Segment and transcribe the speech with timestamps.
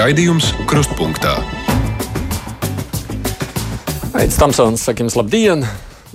[0.00, 1.34] Raidījums Krustpunktā.
[4.16, 5.66] Aizsmeļamies, Tamsons, saka jums labdien!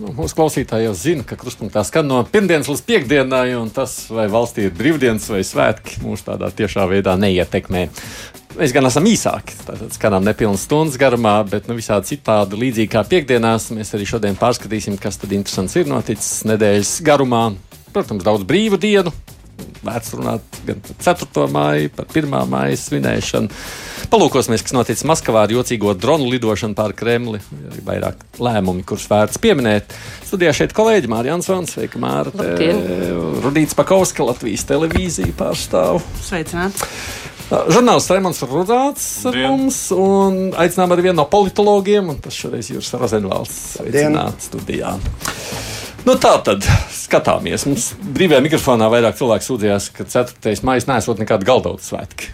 [0.01, 4.25] Nu, mūsu klausītāji jau zina, ka krustpunktā skan no pirmdienas līdz piekdienai, un tas, vai
[4.31, 7.83] valstī ir brīvdienas vai svētki, mūs tādā tiešā veidā neietekmē.
[8.55, 13.05] Mēs gan esam īsāki, tātad skanām nepilnas stundas garumā, bet nu, visādi citādi līdzīgi kā
[13.05, 13.69] piekdienās.
[13.75, 17.51] Mēs arī šodien pārskatīsim, kas tad interesants ir noticis nedēļas garumā.
[17.93, 19.13] Protams, daudz brīvu dienu,
[19.85, 21.45] vērts runāt gan par 4.
[21.53, 22.35] māju, par 1.
[22.51, 23.59] māju svinēšanu.
[24.11, 27.41] Palūkosimies, kas noticis Maskavā ar jocīgo dronu lidošanu pār Kremli.
[27.69, 29.95] Ir vairāk lēmumi, kurus vērts pieminēt.
[30.25, 32.49] Studijā šeit kolēģi Mārija Ansons, sveika Mārta.
[33.45, 36.01] Rudīts Pakauskas, Latvijas televīzija pārstāv.
[36.25, 36.85] Sveicināts!
[37.45, 42.81] Žurnālists Raimons Rudāts ar mums un aicinām arī vienu no politologiem, un tas šoreiz ir
[42.81, 43.59] Razenvalds.
[43.75, 44.95] Sveicināts studijā.
[46.05, 47.65] Nu, tā tad skatāmies.
[47.65, 50.53] Mums brīvajā mikrofonā vairāk cilvēku sūdzējās, ka 4.
[50.67, 52.29] maija nesot nekādu galdautu svētki.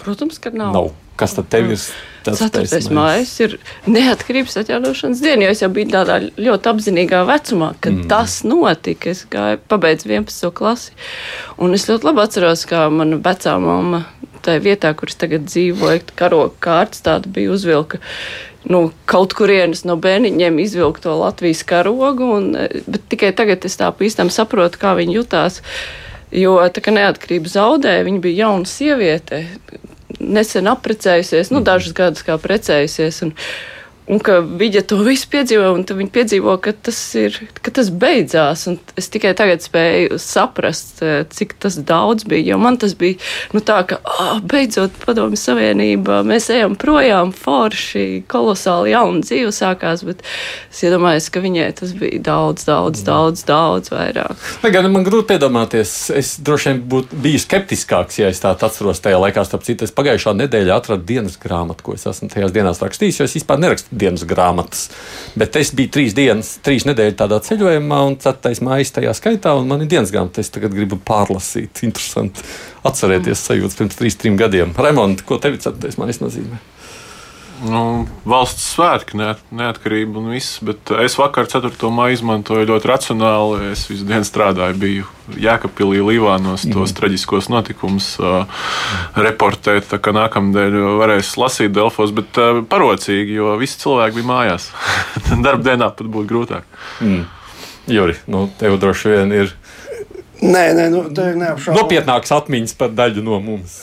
[0.00, 0.76] Protams, ka nav.
[0.76, 0.92] nav.
[1.18, 1.82] Kas tad tev ir?
[2.24, 2.80] 4.
[2.94, 3.56] maija ir
[3.90, 8.06] neatkarības atjaunošanas diena, jo es jau biju tādā ļoti apzinīgā vecumā, kad mm.
[8.12, 9.10] tas notika.
[9.12, 10.52] Es gāju, pabeidzu 11.
[10.56, 10.94] klasi,
[11.58, 14.04] un es ļoti labi atceros, kā mana vecā mamma
[14.44, 18.00] tajā vietā, kur es tagad dzīvoju, karoga kārtas tāda bija uzvilka
[18.68, 22.52] nu, kaut kurienes no bērniņiem izvilkt to Latvijas karogu, un,
[22.86, 25.60] bet tikai tagad es tā pīstam saprotu, kā viņi jutās.
[26.30, 29.42] Jo tā kā neatkarība zaudēja, viņa bija jauna sieviete,
[30.20, 33.22] nesen apprecējusies, nu, dažus gadus kā precējusies.
[33.26, 33.34] Un,
[34.10, 38.66] Un ka viņa to visu piedzīvo, un viņa piedzīvo, ka tas, ir, ka tas beidzās.
[38.98, 42.50] Es tikai tagad spēju saprast, eh, cik tas daudz bija.
[42.50, 43.20] Jo man tas bija
[43.54, 50.02] nu, tā, ka oh, beidzot Padomju Savienība, mēs ejam projām, forši, kolosāli jauna dzīve sākās.
[50.08, 50.24] Bet
[50.72, 54.34] es iedomājos, ka viņai tas bija daudz, daudz, daudz, daudz vairāk.
[54.64, 59.04] Lai gan man grūti iedomāties, es droši vien būtu bijis skeptiskāks, ja es tādu atceros
[59.04, 59.46] tajā laikā.
[59.46, 63.30] Starp citu, es pagājušā nedēļā atradu dienas grāmatu, ko es esmu tajās dienās rakstījis, jo
[63.30, 64.88] es vispār nerakstu dienas grāmatas.
[65.38, 68.56] Bet es biju trīs dienas, trīs nedēļas tādā ceļojumā, un 4.
[68.66, 70.42] maija tajā skaitā, un man ir dienas grāmata.
[70.42, 71.84] Es tagad gribu pārlasīt.
[71.86, 72.44] Interesanti
[72.88, 74.74] atcerēties sajūtas pirms trīs, trim gadiem.
[74.78, 75.96] Remonti, ko tev 4.
[76.00, 76.60] maija nozīmē?
[77.66, 77.82] Nu,
[78.28, 80.58] valsts svētki, neat, neatkarība un viss.
[80.64, 81.72] Bet es vakar 4.
[81.92, 83.70] maiju izmantoju ļoti racionāli.
[83.74, 85.08] Es visu dienu strādāju, biju
[85.40, 86.96] Jēkabpilī, Līvānos tos mm.
[86.98, 88.62] traģiskos notikumus uh,
[89.18, 89.88] reportēt.
[89.90, 94.70] Tā kā nākamnedēļ varēs lasīt Delfos, bet uh, parocīgi, jo visi cilvēki bija mājās.
[95.44, 96.80] Darba dienā pat būtu grūtāk.
[97.04, 97.28] Mm.
[97.90, 99.56] Juri, nu, tev droši vien ir.
[100.40, 101.82] Nē, nē, nu, tā ir neapšaubāma.
[101.82, 103.80] Nopietnākas atmiņas par daļu no mums.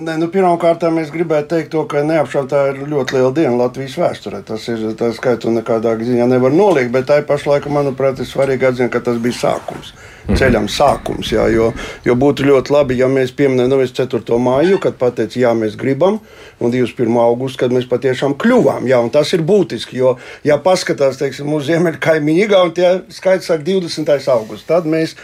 [0.00, 3.98] Ne, nu, Pirmkārt, es gribētu teikt, to, ka neapšaubāmi tā ir ļoti liela diena Latvijas
[4.00, 4.40] vēsturē.
[4.46, 8.70] Tas ir tas skaitu nekādā ziņā nevar noliegt, bet tai pašā laikā, manuprāt, ir svarīgi
[8.70, 9.92] atzīt, ka tas bija sākums.
[10.20, 10.36] Mhm.
[10.36, 11.70] Ceļam sākums, jā, jo,
[12.04, 14.38] jo būtu ļoti labi, ja mēs pieminējam no 4.
[14.40, 16.20] māju, kad pateicām, jā, mēs gribam,
[16.60, 17.16] un 21.
[17.24, 18.86] augustu, kad mēs patiešām kļuvām.
[18.88, 20.14] Jā, tas ir būtiski, jo,
[20.46, 24.12] ja paskatās, teiksim, uz ziemeļkaimiņu Igaunijā, skaits sāk 20.
[24.30, 25.16] augusts, tad mēs mēs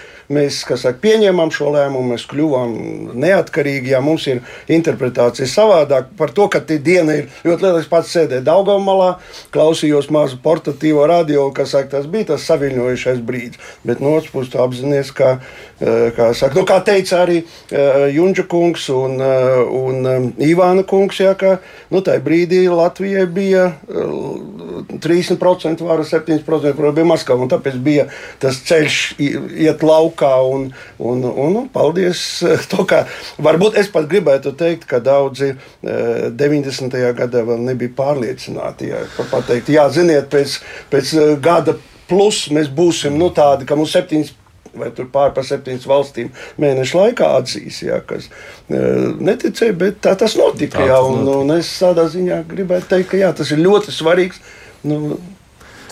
[0.76, 2.74] saka, pieņēmām šo lēmumu, mēs kļuvām
[3.14, 3.92] neatkarīgi.
[3.94, 7.80] Ja mums ir interpretācija savādāk par to, ka diena ir ļoti liela.
[7.80, 9.16] Es pats sēdēju Daugamalā,
[9.54, 13.62] klausījos mazu portatīvo radio, kas saka, tas bija tas saviņojušais brīdis.
[13.86, 15.38] Bet no otras puses, apzināties, ka,
[15.80, 21.20] eh, kā, saka, nu, kā teica arī uh, Junča kungs un, uh, un Ivāna kungs,
[21.22, 21.58] ja, ka
[21.90, 27.48] nu, tajā brīdī Latvijai bija uh, 30% vara, 7% bija Maskava.
[27.50, 28.06] Tāpēc bija
[28.42, 30.42] tas ceļš iet laukā laukā.
[30.42, 32.42] Un, un, un, un paldies!
[32.70, 33.06] To, ka,
[33.38, 36.94] varbūt es pat gribētu teikt, ka daudzi 90.
[36.94, 38.90] Eh, gadā vēl nebija pārliecināti.
[38.90, 40.60] Jā, pateikt, jā ziniet, pēc,
[40.90, 41.76] pēc eh, gada
[42.08, 44.34] plus mēs būsim nu, tādi, ka mums septiņas
[44.76, 46.26] vai pār par septiņas valstīm
[46.60, 48.26] mēnešu laikā atzīs, jā, kas
[48.68, 50.82] neticēja, bet tā tas notika.
[50.82, 54.42] Tā, jā, un, un es tādā ziņā gribētu teikt, ka jā, tas ir ļoti svarīgs.
[54.84, 55.35] Nu, Eh,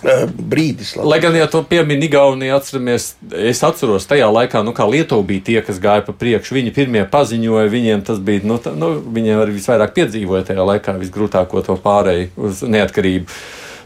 [0.04, 0.94] brīdis.
[0.98, 1.08] Labi.
[1.08, 3.10] Lai gan, ja to piemin Igaunija, atceramies,
[3.40, 6.56] es atceros tajā laikā, nu, kā Lietuva bija tie, kas gāja pa priekšu.
[6.58, 10.96] Viņi pirmie paziņoja, viņiem tas bija, nu, tā, nu viņiem arī visvairāk piedzīvoja tajā laikā
[11.00, 13.28] visgrūtāko to pārēju uz neatkarību.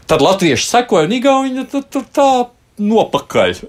[0.09, 2.29] Tad latvieši sekoja un Igauni tā, tā, tā
[2.79, 3.59] nopakaļ.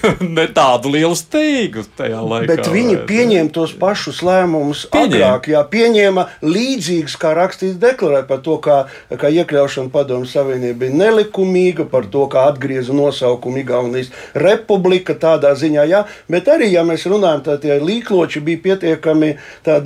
[0.36, 2.48] ne tādu lielu steigu tajā laikā.
[2.50, 5.48] Bet viņi pieņēma tos pašus lēmumus agrāk.
[5.52, 8.78] Jā, pieņēma līdzīgus, kā rakstīts deklarē par to, kā,
[9.10, 15.86] kā iekļaušana padomu savienība bija nelikumīga, par to, kā atgrieza nosaukumu Igaunijas republika tādā ziņā.
[15.90, 19.34] Jā, bet arī, ja mēs runājam, tad tie līkloči bija pietiekami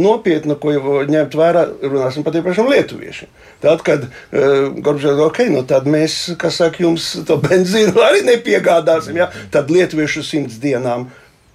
[0.00, 0.76] nopietni, ko
[1.10, 3.32] ņemt vērā, runāsim par tiem pašiem lietuviešiem.
[3.60, 8.24] Tad, kad uh, Gorbžēns teica, ok, nu tad mēs, kas saka, jums to benzīnu arī
[8.28, 9.30] nepiegādāsim, ja?
[9.52, 11.10] tad lietuviešu simts dienām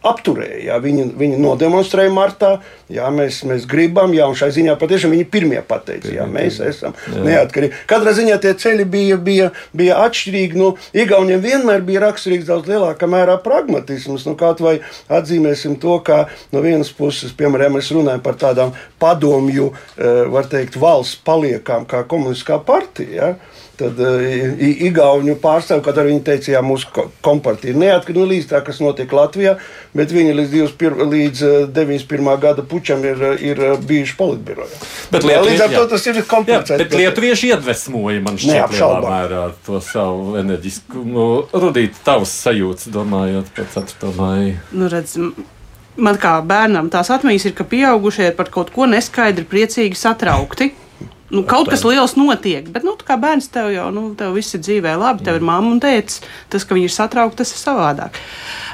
[0.05, 0.59] apturēja.
[0.69, 2.51] Jā, viņi, viņi nodemonstrēja martā,
[2.91, 6.95] jā, mēs, mēs gribam, jā, un šai ziņā patiešām viņi pirmie pateica, jā, mēs esam
[7.09, 7.23] jā.
[7.25, 7.81] neatkarīgi.
[7.89, 10.59] Katrā ziņā tie ceļi bija, bija, bija atšķirīgi.
[10.61, 14.27] Nu, Igauniem vienmēr bija raksturīgs daudz lielākā mērā pragmatisms.
[14.29, 14.77] Nu, kaut vai
[15.11, 20.79] atzīmēsim to, ka no vienas puses, piemēram, mēs runājam par tādām padomju, eh, var teikt,
[20.81, 23.15] valsts paliekām kā komunistiskā partija.
[23.15, 23.63] Ja?
[23.75, 24.21] Tad uh,
[24.87, 28.79] Igauniju pārstāvju, kad arī viņi teica, ka mūsu kompartija ir neatkarīga no līdz tā, kas
[28.79, 29.57] notiek Latvijā,
[29.95, 31.41] bet viņi līdz, 21, līdz
[31.75, 32.29] 91.
[32.31, 34.79] Eh, gada pučam ir, eh, ir bijuši politbirojā.
[35.11, 36.77] Bet jā, līdz ar to tas ir komplicēti.
[36.85, 43.51] Bet lietuvieši iedvesmoja man šķiet lielā mērā to savu enerģisku, nu, rudīt tavas sajūtas, domājot
[43.57, 44.13] par 4.
[44.15, 44.55] māju.
[44.71, 45.17] Nu, redz,
[45.97, 50.71] man kā bērnam tās atmiņas ir, ka pieaugušie par kaut ko neskaidri, priecīgi, satraukti.
[51.33, 54.61] Nu, kaut kas liels notiek, bet, nu, kā bērns tev jau, nu, tev viss ir
[54.61, 56.21] dzīvē labi, tev ir mamma un tēvs.
[56.53, 58.19] Tas, ka viņi ir satraukti, tas ir savādāk.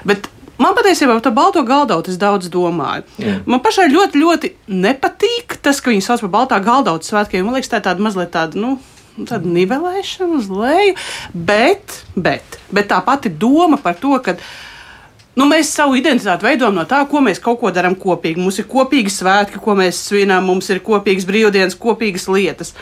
[0.08, 0.28] Bet
[0.62, 3.02] Man patiesībā par to balto galdautu es daudz domāju.
[3.18, 3.40] Jā.
[3.50, 7.48] Man pašai ļoti, ļoti nepatīk tas, ka viņi sauc par baltā galdautu svētkiem.
[7.48, 8.76] Man liekas, tā ir tāda mazliet tāda, nu,
[9.18, 10.98] tāda nivelēšana uz leju.
[11.34, 14.36] Bet, bet, bet tā pati doma par to, ka
[15.40, 18.42] Nu, mēs savu identitāti veidojam no tā, ko mēs kaut ko darām kopīgi.
[18.42, 22.74] Mums ir kopīgi svētki, ko mēs svinām, mums ir kopīgas brīvdienas, kopīgas lietas.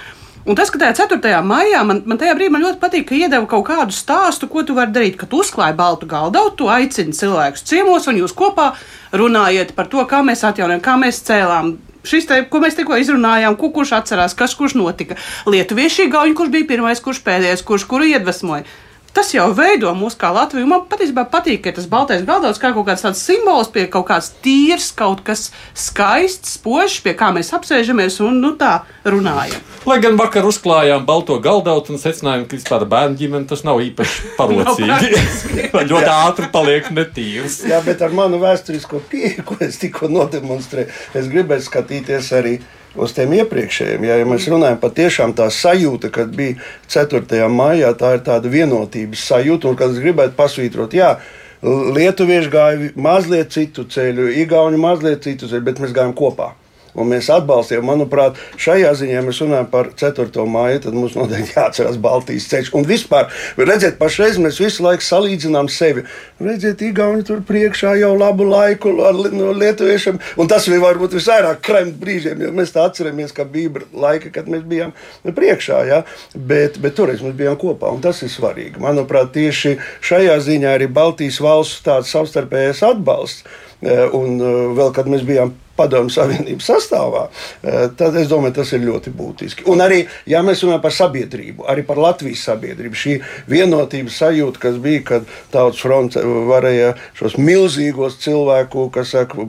[0.49, 1.43] Un tas, ka tajā 4.
[1.45, 4.73] maijā man, man tajā brīdī man ļoti patīk, ka iedeva kaut kādu stāstu, ko tu
[4.73, 5.19] vari darīt.
[5.19, 8.71] Kad uzklāji baltu galdu, tu aicini cilvēkus ciemos, un jūs kopā
[9.13, 11.75] runājat par to, kā mēs atjaunojam, kā mēs cēlām
[12.09, 15.19] šis te, ko mēs tikko izrunājām, ko, kurš atcerās, kas kurš notika.
[15.45, 18.65] Lietuvieši gauņi, kurš bija pirmais, kurš pēdējais, kurš kuru iedvesmoja
[19.13, 20.67] tas jau veido mūs kā Latviju.
[20.69, 24.31] Man patiesībā patīk, ka tas baltais galdauts kā kaut kāds tāds simbols, pie kaut kāds
[24.43, 29.61] tīrs, kaut kas skaists, spožs, pie kā mēs apsēžamies un nu, tā runājam.
[29.87, 34.33] Lai gan vakar uzklājām balto galdautu un secinājām, ka vispār bērnu ģimene tas nav īpaši
[34.39, 35.23] parocīgi.
[35.93, 37.61] ļoti ātri paliek netīrs.
[37.69, 42.59] Jā, bet ar manu vēsturisko pieeju, ko es tikko nodemonstrēju, es gribēju skatīties arī
[42.95, 44.07] uz tiem iepriekšējiem.
[44.07, 46.57] Ja, ja mēs runājam par tiešām tā sajūta, kad bija
[46.89, 47.41] 4.
[47.53, 51.17] maijā, tā ir tāda vienotības sajūta, un kad es gribētu pasvītrot, jā,
[51.59, 56.53] Lietuvieši gāja mazliet citu ceļu, Igauni mazliet citu ceļu, bet mēs gājām kopā
[56.97, 57.85] un mēs atbalstījām.
[57.89, 60.45] Manuprāt, šajā ziņā mēs runājam par 4.
[60.49, 62.71] māju, tad mums noteikti jāatcerās Baltijas ceļš.
[62.77, 66.05] Un vispār, redziet, pašreiz mēs visu laiku salīdzinām sevi.
[66.43, 71.61] Redziet, Igauni tur priekšā jau labu laiku ar no lietuviešiem, un tas bija varbūt visvairāk
[71.65, 76.03] kremt brīžiem, jo mēs tā atceramies, ka bija laika, kad mēs bijām priekšā, ja?
[76.33, 78.79] bet, bet toreiz mēs bijām kopā, un tas ir svarīgi.
[78.81, 83.43] Manuprāt, tieši šajā ziņā arī Baltijas valsts tāds savstarpējais atbalsts.
[83.79, 87.25] Eh, un eh, vēl, kad mēs bijām padomju savienības sastāvā,
[87.63, 89.65] eh, tad es domāju, tas ir ļoti būtiski.
[89.71, 93.17] Un arī, ja mēs runājam par sabiedrību, arī par Latvijas sabiedrību, šī
[93.49, 99.47] vienotības sajūta, kas bija, kad Tautas fronte varēja šos milzīgos cilvēku, kas saka,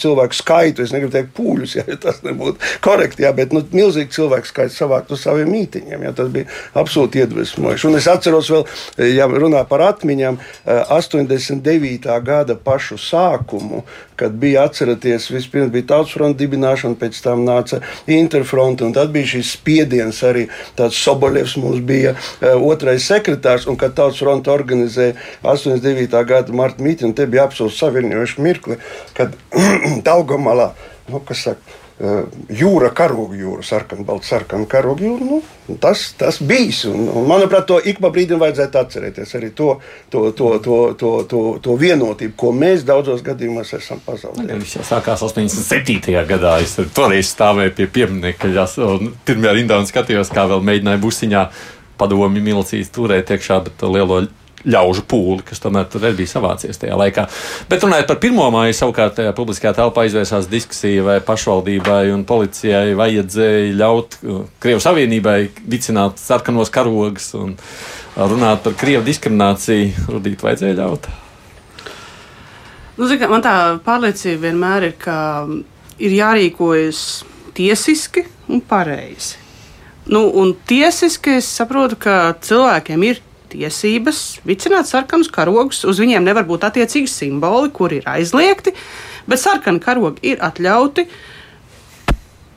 [0.00, 4.50] cilvēku skaitu, es negribu teikt pūļus, ja tas nebūtu korekti, jā, bet nu, milzīgi cilvēku
[4.50, 6.06] skaitu savākt uz saviem mītiņiem.
[6.06, 6.48] Jā, tas bija
[6.78, 7.88] absolūti iedvesmojoši.
[7.90, 8.66] Un es atceros vēl,
[9.12, 12.06] ja runā par atmiņām, 89.
[12.06, 13.82] Eh, gada pašu sākumu,
[14.16, 17.80] kad bija atceraties vispirms bija Tautas fronta dibināšana, pēc tam nāca
[18.10, 20.46] Interfronte, un tad bija šis spiediens arī
[20.78, 26.20] tāds Soboļevs mums bija uh, otrais sekretārs, un kad Tautas fronta organizēja 89.
[26.28, 28.78] gada marta mītni, un te bija absolūti saviņojuši mirkli,
[29.16, 29.36] kad
[30.06, 30.72] Daugamalā,
[31.10, 35.38] nu, kas saka, Eh, jūra, karoga jūra, sarkana, balta, sarkana karoga jūra.
[35.66, 36.82] Nu, tas, tas bijis.
[36.90, 39.32] Un, un, manuprāt, to ik pa brīdim vajadzētu atcerēties.
[39.38, 39.70] Arī to,
[40.12, 44.60] to, to, to, to, to, to vienotību, ko mēs daudzos gadījumos esam pazaudējuši.
[44.66, 46.12] Tas jau sākās 87.
[46.28, 46.58] gadā.
[46.60, 51.46] Es toreiz stāvēju pie pieminiekta, un pirmajā rindā un skatījos, kā vēl mēģināja busiņā
[51.96, 54.26] padomju milicijas turēt iekšā, bet lielo
[54.66, 57.26] ļaužu pūli, kas tomēr tur bija savācies tajā laikā.
[57.70, 62.96] Bet runājot par pirmo māju, savukārt tajā publiskajā telpā izvērsās diskusija, vai pašvaldībai un policijai
[62.98, 67.54] vajadzēja ļaut uh, Krievijas Savienībai vicināt sarkanos karogus un
[68.16, 70.08] runāt par Krievu diskrimināciju.
[70.10, 71.08] Rudīt vajadzēja ļaut.
[72.96, 75.16] Nu, zin, man tā pārliecība vienmēr ir, ka
[76.00, 77.00] ir jārīkojas
[77.56, 79.36] tiesiski un pareizi.
[80.06, 83.20] Nu, un tiesiski es saprotu, ka cilvēkiem ir
[83.56, 85.84] tiesības vicināt sarkanus karogus.
[85.88, 88.74] Uz viņiem nevar būt attiecīgi simboli, kur ir aizliegti,
[89.28, 91.06] bet sarkani karogi ir atļauti.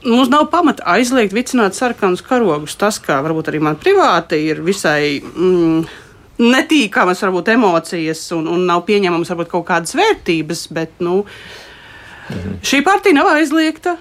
[0.08, 2.77] Mums nav pamata aizliegt vicināt sarkanus karogus.
[2.79, 5.89] Tas, kā varbūt arī man privāti ir visai mm,
[6.39, 11.24] netīkamas varbūt, emocijas un, un nav pieņemamas varbūt, kaut kādas vērtības, bet nu,
[12.29, 12.62] mhm.
[12.63, 13.98] šī partija nav aizliegta.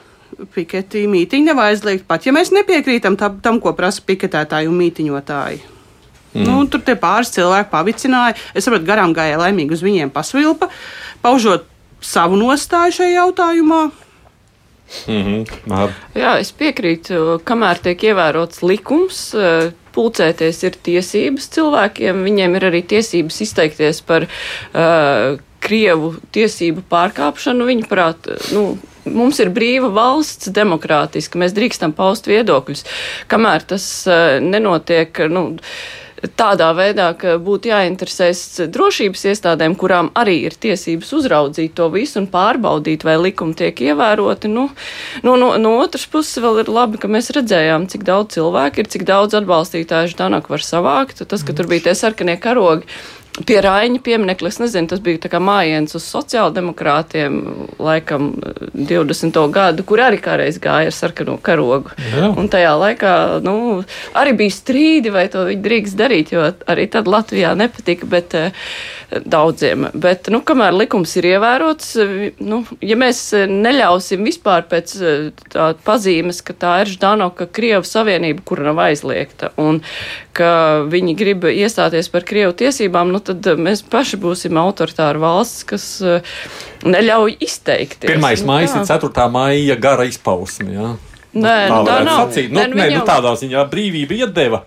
[0.54, 5.77] Piketī mītīņa nav aizliegta pat, ja mēs nepiekrītam tam, tam ko prasa piketētāji un mītiņotāji.
[6.34, 6.44] Mm.
[6.44, 8.36] Nu, tur tie pāris cilvēki pavicināja.
[8.54, 10.68] Es saprotu, garām gāja laimīgi uz viņiem pasvilpa,
[11.24, 11.66] paužot
[12.04, 13.86] savu nostāju šajā jautājumā.
[15.68, 15.92] Māra.
[16.16, 22.82] Jā, es piekrītu, kamēr tiek ievērots likums, eh, pulcēties ir tiesības cilvēkiem, viņiem ir arī
[22.86, 27.66] tiesības izteikties par uh, Krievu tiesību pārkāpšanu.
[27.66, 28.78] Viņa prāt, nu,
[29.10, 32.84] mums ir brīva valsts, demokrātiska, mēs drīkstam paust viedokļus.
[33.32, 35.48] Kamēr tas uh, nenotiek, nu,
[36.38, 42.28] tādā veidā, ka būtu jāinteresēs drošības iestādēm, kurām arī ir tiesības uzraudzīt to visu un
[42.32, 44.50] pārbaudīt, vai likumi tiek ievēroti.
[44.52, 44.68] Nu,
[45.26, 48.90] nu, no, no otras puses, vēl ir labi, ka mēs redzējām, cik daudz cilvēku ir,
[48.90, 51.22] cik daudz atbalstītāju Ždanak var savākt.
[51.28, 52.88] Tas, ka tur bija tie sarkanie karogi
[53.46, 54.48] pie Raņa pieminiekta.
[54.48, 57.38] Es nezinu, tas bija kā mājiens uz sociāldemokrātiem,
[57.82, 58.30] laikam
[58.74, 59.40] 20.
[59.54, 61.94] gadu, kur arī kādreiz gāja ar sarkano karogu.
[62.10, 62.30] Jā.
[62.38, 63.14] Un tajā laikā
[63.44, 63.56] nu,
[64.18, 68.08] arī bija strīdi, vai to viņi drīkst darīt, jo arī tad Latvijā nepatika.
[68.08, 68.70] Bet, uh,
[69.08, 69.88] daudziem.
[69.96, 71.94] Bet, nu, kamēr likums ir ievērots,
[72.44, 74.94] nu, ja mēs neļausim vispār pēc
[75.54, 79.80] tā pazīmes, ka tā ir Ždanoka Krievu savienība, kura nav aizliegta, un
[80.36, 85.88] ka viņi grib iestāties par Krievu tiesībām, nu, tad mēs paši būsim autoritāra valsts, kas
[86.84, 88.12] neļauj izteikties.
[88.12, 88.20] 1.
[88.20, 89.28] Nu, maija ir 4.
[89.32, 90.72] maija gara izpausme.
[90.76, 90.96] Ja?
[91.38, 92.28] Nē, tā, tā nav.
[92.28, 92.52] Sacīt.
[92.52, 94.62] Nu, nē, nē, nu, tādā ziņā brīvība iedeva.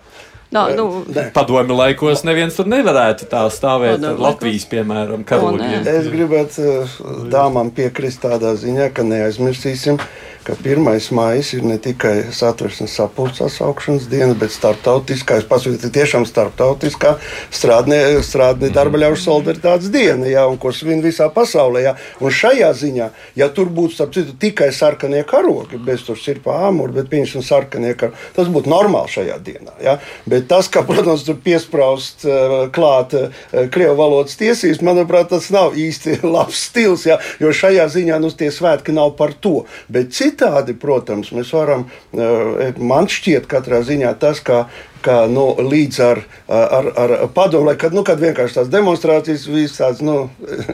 [0.52, 0.86] Nā, nu,
[1.32, 5.86] Padomju laikos neviens tur nevarētu tā stāvēt ar Latvijas, piemēram, karogiem.
[5.88, 6.98] Es gribētu eh,
[7.32, 9.96] dāmām piekrist tādā ziņā, ka neaizmirsīsim,
[10.44, 10.82] ka 1.
[11.14, 17.14] maija ir ne tikai satversmes sapulces sasaukšanas diena, bet starptautiskā, es pasūtu, tiešām starptautiskā
[17.50, 18.76] strādnie, strādnie mhm.
[18.76, 21.84] darba ļaužu solidaritātes diena, jā, un ko svin visā pasaulē.
[21.86, 21.94] Jā.
[22.20, 26.96] Un šajā ziņā, ja tur būtu, starp citu, tikai sarkanie karogi, bez tur sirpā āmuri,
[26.98, 29.78] bet pieņemsim sarkanie karogi, tas būtu normāli šajā dienā.
[29.84, 29.98] Jā.
[30.26, 35.76] Bet tas, ka, protams, tur piesprāst uh, klāt uh, krievu valodas tiesības, manuprāt, tas nav
[35.78, 39.64] īsti labs stils, jā, jo šajā ziņā nu, tie svētki nav par to.
[39.92, 44.66] Bet citādi, protams, mēs varam, eh, man šķiet, katrā ziņā tas, ka
[45.02, 50.02] kā nu, līdz ar, ar, ar padomu, kad, nu, kad vienkārši tās demonstrācijas visas tādas,
[50.06, 50.28] nu,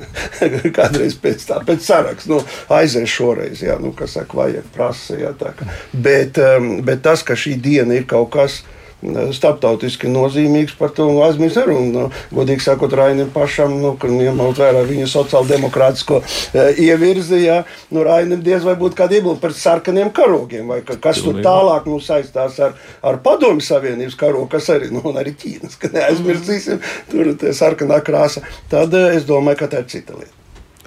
[0.78, 2.42] kādreiz pēc tā, pēc saraksta, nu,
[2.76, 5.68] aizies šoreiz, jā, nu, kas saka, vajag prasa, jā, tā kā.
[5.92, 8.60] Bet, ehm, bet tas, ka šī diena ir kaut kas,
[9.02, 11.60] starptautiski nozīmīgs par to aizmirst.
[11.68, 17.60] Un, nu, godīgi sakot, Rainim pašam, nu, ņemot vērā viņa sociāldemokrātisko e, ievirzi, ja,
[17.94, 21.88] nu, Rainim diez vai būtu kāda iebilda par sarkaniem karogiem, vai ka, kas tur tālāk
[21.90, 27.34] nu, saistās ar, ar Padomju Savienības karogu, kas arī, nu, arī Ķīnas, ka neaizmirsīsim, tur
[27.34, 28.44] ir sarkanā krāsa.
[28.72, 30.34] Tad e, es domāju, ka tā ir cita lieta.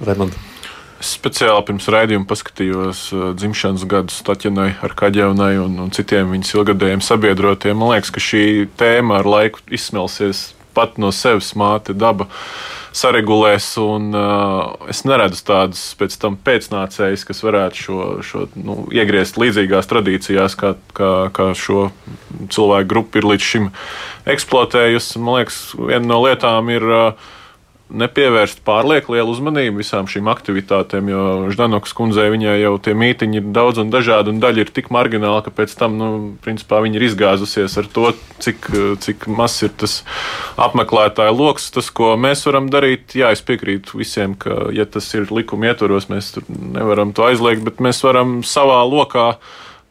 [0.02, 0.51] Raimond.
[1.02, 7.02] Speciāli pirms raidījuma paskatījos uh, dzimšanas gadus Tatjanai ar Kaģevnai un, un citiem viņas ilgadējiem
[7.06, 7.80] sabiedrotiem.
[7.80, 8.44] Man liekas, ka šī
[8.78, 12.28] tēma ar laiku izsmelsies pat no sevis māte daba
[12.96, 19.40] saregulēs, un uh, es neredzu tādus pēc tam pēcnācējus, kas varētu šo, šo nu, iegriezt
[19.42, 21.90] līdzīgās tradīcijās, kā, kā, kā šo
[22.52, 23.70] cilvēku grupu ir līdz šim
[24.32, 25.22] eksploatējusi.
[25.24, 26.92] Man liekas, viena no lietām ir.
[26.92, 27.38] Uh,
[27.92, 33.48] nepievērst pārlieku lielu uzmanību visām šīm aktivitātēm, jo Ždanokas kundzei viņai jau tie mītiņi ir
[33.56, 36.10] daudz un dažādi, un daļa ir tik margināla, ka pēc tam, nu,
[36.44, 38.12] principā viņi ir izgāzusies ar to,
[38.44, 38.70] cik,
[39.04, 39.98] cik mazs ir tas
[40.62, 41.72] apmeklētāju lokus.
[41.76, 46.10] Tas, ko mēs varam darīt, jā, es piekrītu visiem, ka, ja tas ir likuma ietvaros,
[46.12, 49.34] mēs nevaram to aizliegt, bet mēs varam savā lokā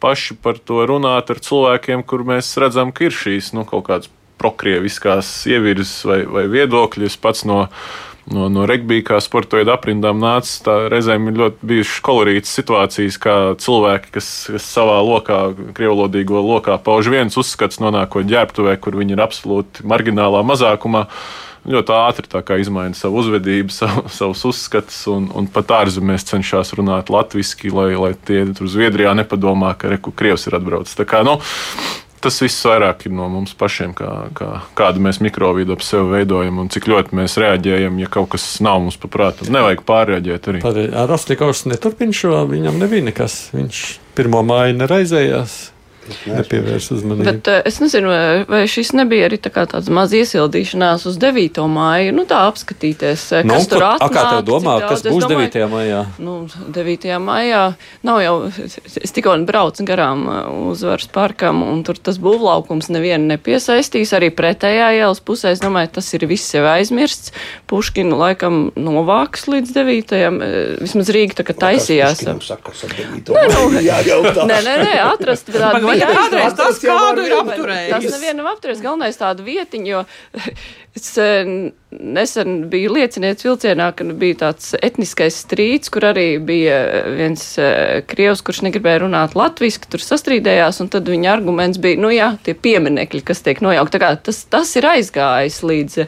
[0.01, 4.09] paši par to runāt ar cilvēkiem, kur mēs redzam, ka ir šīs nu, kaut kādas
[4.41, 7.09] prokrieviskās ievirzes vai, vai viedokļi.
[7.11, 7.67] Es pats no,
[8.33, 13.37] no, no regbija, kā sporta veida aprindām nācis, reizēm ir ļoti bijušas kolorītas situācijas, kā
[13.61, 15.43] cilvēki, kas, kas savā lokā,
[15.77, 21.07] krievlodīgo lokā pauž viens uzskats, nonākot ģērbtuvē, kur viņi ir absolūti marginālā mazākumā
[21.69, 27.73] ļoti ātri izmaina savu uzvedību, savu, savus uzskatus, un, un pat ārzemēs cenšas runāt latviešu,
[27.77, 30.97] lai, lai tie tur Zviedrijā nepadomā, ka reku Krievs ir atbraucis.
[30.99, 31.39] Tā kā, nu,
[32.21, 36.61] Tas viss vairāk ir no mums pašiem, kā, kā, kādu mēs mikrovidu ap sevi veidojam
[36.61, 39.49] un cik ļoti mēs reaģējam, ja kaut kas nav mums paprātam.
[39.53, 40.63] Nevajag pārreaģēt arī.
[41.09, 43.43] Rastlikovs neturpina šo, viņam nebija nekas.
[43.57, 43.85] Viņš
[44.19, 45.61] pirmo māju neraizējās
[46.27, 47.27] nepievērs uzmanību.
[47.27, 48.11] Bet uh, es nezinu,
[48.51, 51.61] vai šis nebija arī tā tāds maz iesildīšanās uz 9.
[51.71, 54.15] māju, nu tā apskatīties, eh, nu, kas nu, tur atnāk.
[54.15, 55.69] Kā tev domā, kas būs domāju, 9.
[55.73, 56.01] maijā?
[56.23, 56.37] Nu,
[56.77, 57.09] 9.
[57.23, 57.63] maijā
[58.07, 58.35] nav jau,
[59.03, 60.41] es tikko braucu garām eh,
[60.73, 66.11] uzvaras parkam, un tur tas būvlaukums nevienu nepiesaistīs, arī pretējā ielas pusē, es domāju, tas
[66.17, 67.35] ir viss jau aizmirsts.
[67.71, 70.17] Puškinu laikam novāks līdz 9.
[70.81, 72.25] Vismaz Rīga tā kā taisījās.
[72.27, 73.69] Nē, nu,
[74.51, 77.93] nē, nē, nē, atrast tādu jā, kādreiz tas kādu ir apturējis.
[77.95, 78.83] Tas nevienam apturējis.
[78.85, 80.05] Galvenais tādu vietiņu, jo
[80.97, 86.77] es, eh, nesen biju liecinieks vilcienā, ka bija tāds etniskais strīds, kur arī bija
[87.17, 92.13] viens uh, krievs, kurš negribēja runāt latviski, tur sastrīdējās, un tad viņa arguments bija, nu
[92.15, 94.01] jā, tie pieminekļi, kas tiek nojaukti.
[94.27, 95.99] Tas, tas ir aizgājis līdz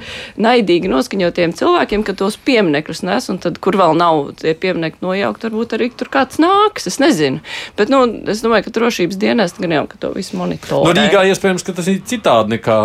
[0.43, 5.49] naidīgi noskaņotiem cilvēkiem, ka tos pieminekļus nes, un tad, kur vēl nav tie pieminekļi nojaukt,
[5.49, 7.43] varbūt arī tur kāds nāks, es nezinu.
[7.79, 10.87] Bet, nu, es domāju, ka drošības dienas gan jau, ka to visu monitorē.
[10.87, 12.79] No Rīgā iespējams, ka tas ir citādi nekā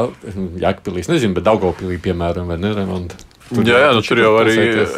[0.65, 1.45] Jēkpilīs, nezinu, bet
[1.87, 3.15] Daugavpilī, piemēram, vai ne, Raimond?
[3.47, 4.55] Tur jā, jā, nu, tur jau arī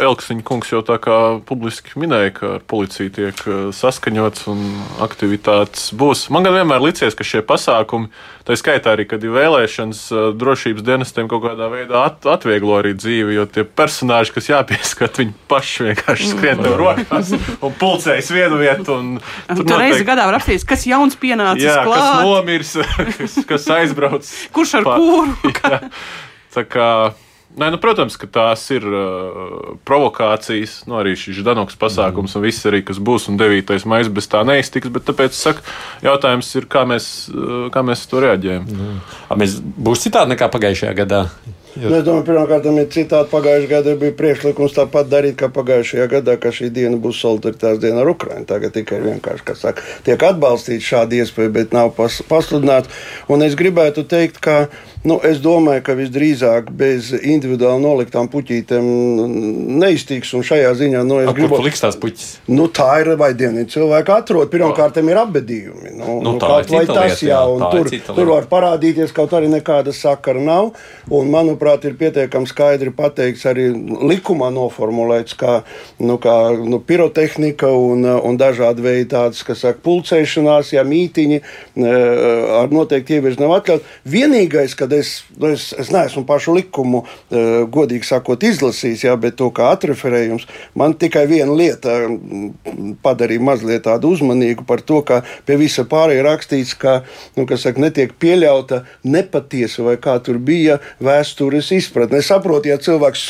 [0.07, 3.41] Elksiņa kungs jau tā kā publiski minēja, ka ar policiju tiek
[3.77, 4.63] saskaņots un
[5.05, 6.23] aktivitātes būs.
[6.33, 8.07] Man gan vienmēr licies, ka šie pasākumi,
[8.49, 9.99] tā skaitā arī, kad ir vēlēšanas,
[10.41, 15.35] drošības dienestiem kaut kādā veidā at, atvieglo arī dzīvi, jo tie personāļi, kas jāpieskat, viņi
[15.51, 18.95] paši vienkārši skrien tev rokās un pulcējas vienu vietu.
[18.97, 19.11] Un,
[19.51, 22.01] tur tur reizi gadā var rakstīts, kas jauns pienācis jā, klāt.
[22.01, 22.73] kas nomirs,
[23.19, 24.33] kas, kas aizbrauc.
[24.57, 25.53] Kurš ar pa- kuru?
[25.69, 25.83] Jā.
[26.49, 26.87] Kā,
[27.53, 32.65] nē, nu, protams, ka tās ir uh, provokācijas, nu, arī šis Danoks pasākums un viss
[32.69, 33.77] arī, kas būs, un 9.
[33.89, 34.89] maija bez tā neiztiks.
[34.93, 35.63] Bet tāpēc saku,
[36.05, 38.67] jautājums ir, kā mēs, uh, kā mēs uz to reaģējam.
[39.29, 41.23] A, mēs būs citādi nekā pagājušajā gadā.
[41.77, 43.29] Nu, es domāju, pirmkārt, ir citādi.
[43.29, 48.01] Pagājušajā gadā bija priekšlikums tāpat darīt, kā pagājušajā gadā, ka šī diena būs solidaritātes diena
[48.01, 48.47] ar Ukrajinu.
[48.49, 52.89] Tagad tikai vienkārši, kas saka, tiek atbalstīta šāda iespēja, bet nav pas, pasludināta.
[53.29, 54.65] Un es gribētu teikt, ka
[55.07, 58.87] nu, es domāju, ka visdrīzāk bez individuāli noliktām puķītēm
[59.79, 60.33] neiztiks.
[60.35, 61.59] Un šajā ziņā nu, es A, Kur gribu.
[61.63, 62.27] liks tās puķis?
[62.51, 64.49] Nu, tā ir vai diena cilvēka atrod.
[64.51, 65.93] Pirmkārt, ir apbedījumi.
[65.99, 68.25] Nu, Nu, nu, tā kaut ir cita tas, lieta, jā, jā, tur, tur lieta.
[68.31, 70.71] var parādīties, kaut arī nekāda sakara nav.
[71.09, 73.69] Un, manuprāt, ir pietiekami skaidri pateikts, arī
[74.09, 75.59] likumā noformulēts, kā,
[76.03, 82.59] nu, kā nu, pirotehnika un, un dažādi veidi tādas, kas saka, pulcēšanās, ja mītiņi eh,
[82.59, 83.85] ar noteikti ievirs nav atļaut.
[84.09, 89.37] Vienīgais, kad es, nu, es, es neesmu pašu likumu, eh, godīgi sakot, izlasījis, jā, bet
[89.39, 90.47] to kā atreferējums,
[90.79, 96.25] man tikai viena lieta mm, padarīja mazliet tādu uzmanīgu par to, ka pie visa pārējā
[96.25, 96.99] rakstīts, ka
[97.37, 102.21] nu, saka, netiek pieļauta nepatiesa vai kā tur bija vēstures izpratne.
[102.23, 103.25] Es saprotu, ja cilvēks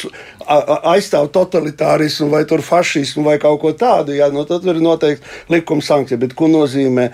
[0.49, 5.53] aizstāv totalitārismu vai tur fašismu vai kaut ko tādu, jā, nu, tad tur ir noteikti
[5.53, 6.19] likuma sankcija.
[6.21, 7.09] Bet ko nozīmē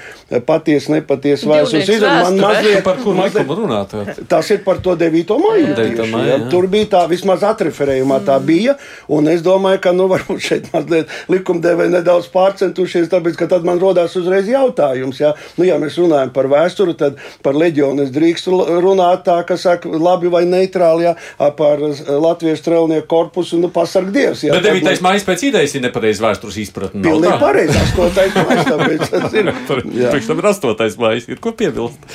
[0.48, 2.24] patiesa, nepatiesa vēstures izpratne?
[2.26, 3.95] Man mazliet, Par mazliet, likumu runāt?
[4.32, 5.38] Tas ir par to 9.
[5.41, 5.69] maiju.
[5.74, 5.78] Jā.
[5.82, 6.06] 9.
[6.06, 6.38] tieši, jā.
[6.38, 6.50] jā.
[6.52, 8.76] Tur bija tā, vismaz atreferējumā tā bija.
[9.12, 13.82] Un es domāju, ka nu, varbūt šeit mazliet likumdevēji nedaudz pārcentušies, tāpēc ka tad man
[13.82, 15.21] rodās uzreiz jautājums.
[15.21, 15.34] Jā.
[15.60, 19.89] Nu, ja mēs runājam par vēsturi, tad par leģionu es drīkstu runāt tā, ka saka
[19.89, 21.15] labi vai neitrāli, jā,
[21.58, 24.46] par eh, latviešu strelnieku korpusu, nu pasarg Dievs.
[24.46, 25.04] Jā, Bet Tad 9.
[25.06, 27.04] maija pēc idejas ir nepareiza vēstures izpratne.
[27.06, 29.54] Pilnīgi pareizi, astotais mājas, tāpēc tas ir.
[29.68, 31.00] Priekš tam ir 8.
[31.02, 31.24] maija.
[31.34, 32.12] Ir ko piebilst?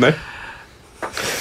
[0.00, 0.14] Ne?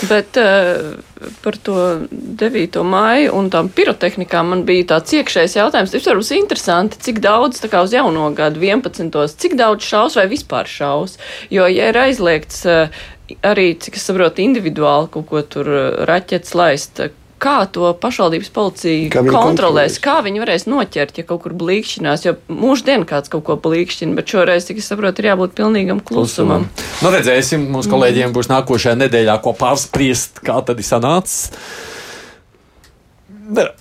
[0.09, 0.95] Bet uh,
[1.43, 1.75] par to
[2.11, 2.79] 9.
[2.87, 5.93] maiju un tām pirotehnikām man bija tāds iekšējs jautājums.
[5.93, 9.11] Tas varbūt interesanti, cik daudz tā kā uz jauno gadu 11.
[9.43, 11.17] cik daudz šaus vai vispār šaus.
[11.51, 13.01] Jo, ja ir aizliegts uh,
[13.43, 17.03] arī, cik es saprotu, individuāli kaut ko tur uh, raķets laist.
[17.39, 19.99] Kā to pašvaldības policija Kā kontrolēs, kontrolēs?
[20.03, 24.33] kā viņi varēs noķert, ja kaut kur blīkšķinās, jo mūždien kāds kaut ko blīkšķina, bet
[24.33, 26.67] šoreiz, cik es saprotu, ir jābūt pilnīgam klusumam.
[26.99, 31.53] Nu, redzēsim, mūsu kolēģiem būs nākošajā nedēļā ko pārspriest, kā tad ir sanācis.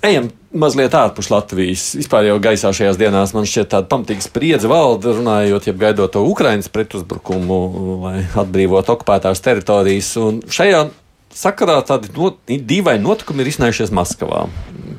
[0.07, 1.90] Ejam mazliet ārpus Latvijas.
[1.99, 6.23] Vispār jau gaisā šajās dienās man šķiet tāda pamatīga spriedze valda, runājot, ja gaidot to
[6.31, 7.59] Ukraiņas pretuzbrukumu,
[8.07, 10.14] lai atbrīvotu okupētās teritorijas.
[10.23, 10.87] Un šajā
[11.38, 14.46] sakarā tādi not, dīvaini notikumi ir iznājušies Maskavā.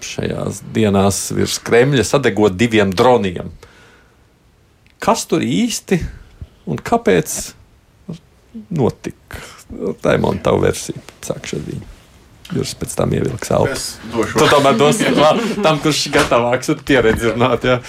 [0.05, 3.51] Šajās dienās virs Kremļa sadegot diviem droniem.
[5.03, 5.99] Kas tur īsti
[6.69, 7.37] un kāpēc
[8.71, 9.45] notika?
[10.01, 10.99] Tā ir mana tava versija.
[11.25, 11.98] Sākšu ar viņu.
[12.55, 13.77] Jūs pēc tam ievilks elpu.
[14.33, 17.67] Tu tomēr dos vārdu tam, kurš gatavāks ar pieredzi runāt.
[17.69, 17.79] Jā.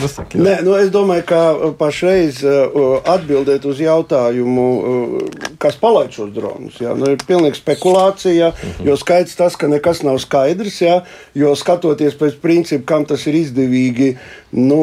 [0.00, 0.40] Nu, saki.
[0.42, 1.40] Nē, nu es domāju, ka
[1.78, 8.50] pašreiz uh, atbildēt uz jautājumu, uh, kas palaid šos dronus, jā, nu, ir pilnīga spekulācija,
[8.82, 10.96] jo skaidrs tas, ka nekas nav skaidrs, jā,
[11.38, 14.14] jo skatoties pēc principa, kam tas ir izdevīgi,
[14.58, 14.80] nu,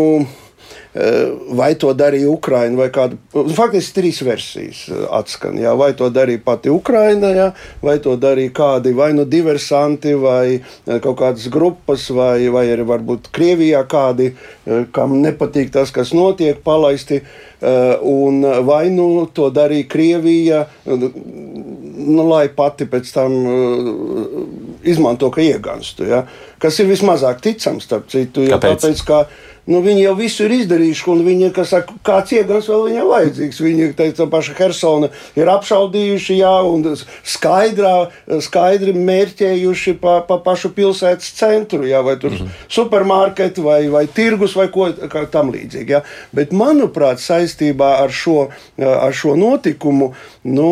[1.55, 3.17] vai to darīja Ukraiņa vai kāda.
[3.55, 5.59] Faktiski trīs versijas eh, atskan.
[5.61, 7.47] Jā, vai to darīja pati Ukraiņa, jā,
[7.83, 12.87] vai to darīja kādi vai nu diversanti, vai eh, kaut kādas grupas, vai, vai arī
[12.89, 17.21] varbūt Krievijā kādi, eh, kam nepatīk tas, kas notiek, palaisti.
[18.01, 23.35] un vai nu to darīja Krievija, nu, lai pati pēc tam
[24.83, 26.07] izmanto, ka ieganstu.
[26.09, 26.23] Ja?
[26.61, 28.81] Kas ir vismazāk ticams, starp citu, ja, Kāpēc?
[28.81, 29.19] tāpēc, ka
[29.69, 33.61] nu, viņi jau visu ir izdarījuši, un viņi, kas saka, kāds iegans vēl viņam vajadzīgs.
[33.61, 37.93] Viņi, teica, paša Hersona ir apšaudījuši, jā, un skaidrā,
[38.41, 42.65] skaidri mērķējuši pa, pa pašu pilsētas centru, jā, vai tur mm -hmm.
[42.67, 44.89] supermarketu, vai, vai tirgus, vai ko
[45.31, 45.91] tam līdzīgi.
[45.91, 46.01] Jā.
[46.33, 50.71] Bet, manuprāt, saistībā ar šo, ar šo notikumu, nu,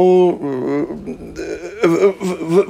[1.84, 2.65] v, v,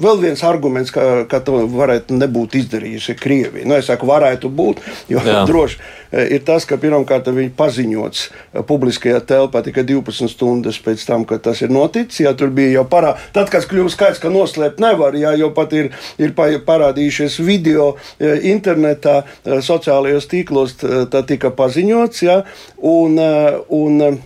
[0.00, 3.68] Vēl viens arguments, ka, ka to varētu nebūt izdarījusi Krievija.
[3.68, 4.80] Nu, es saku, varētu būt,
[5.12, 5.42] jo Jā.
[5.50, 8.22] droši ir tas, ka pirmkārt viņi paziņots
[8.66, 12.24] publiskajā telpā tikai 12 stundas pēc tam, kad tas ir noticis.
[12.24, 15.74] Jā, tur bija jau parā, tad, kad kļuva skaidrs, ka noslēpt nevar, jā, jo pat
[15.76, 22.24] ir, ir pa- parādījušies video eh, internetā, sociālajos tīklos, tā tika paziņots.
[22.26, 22.40] Jā,
[22.82, 23.16] un,
[23.70, 24.18] un,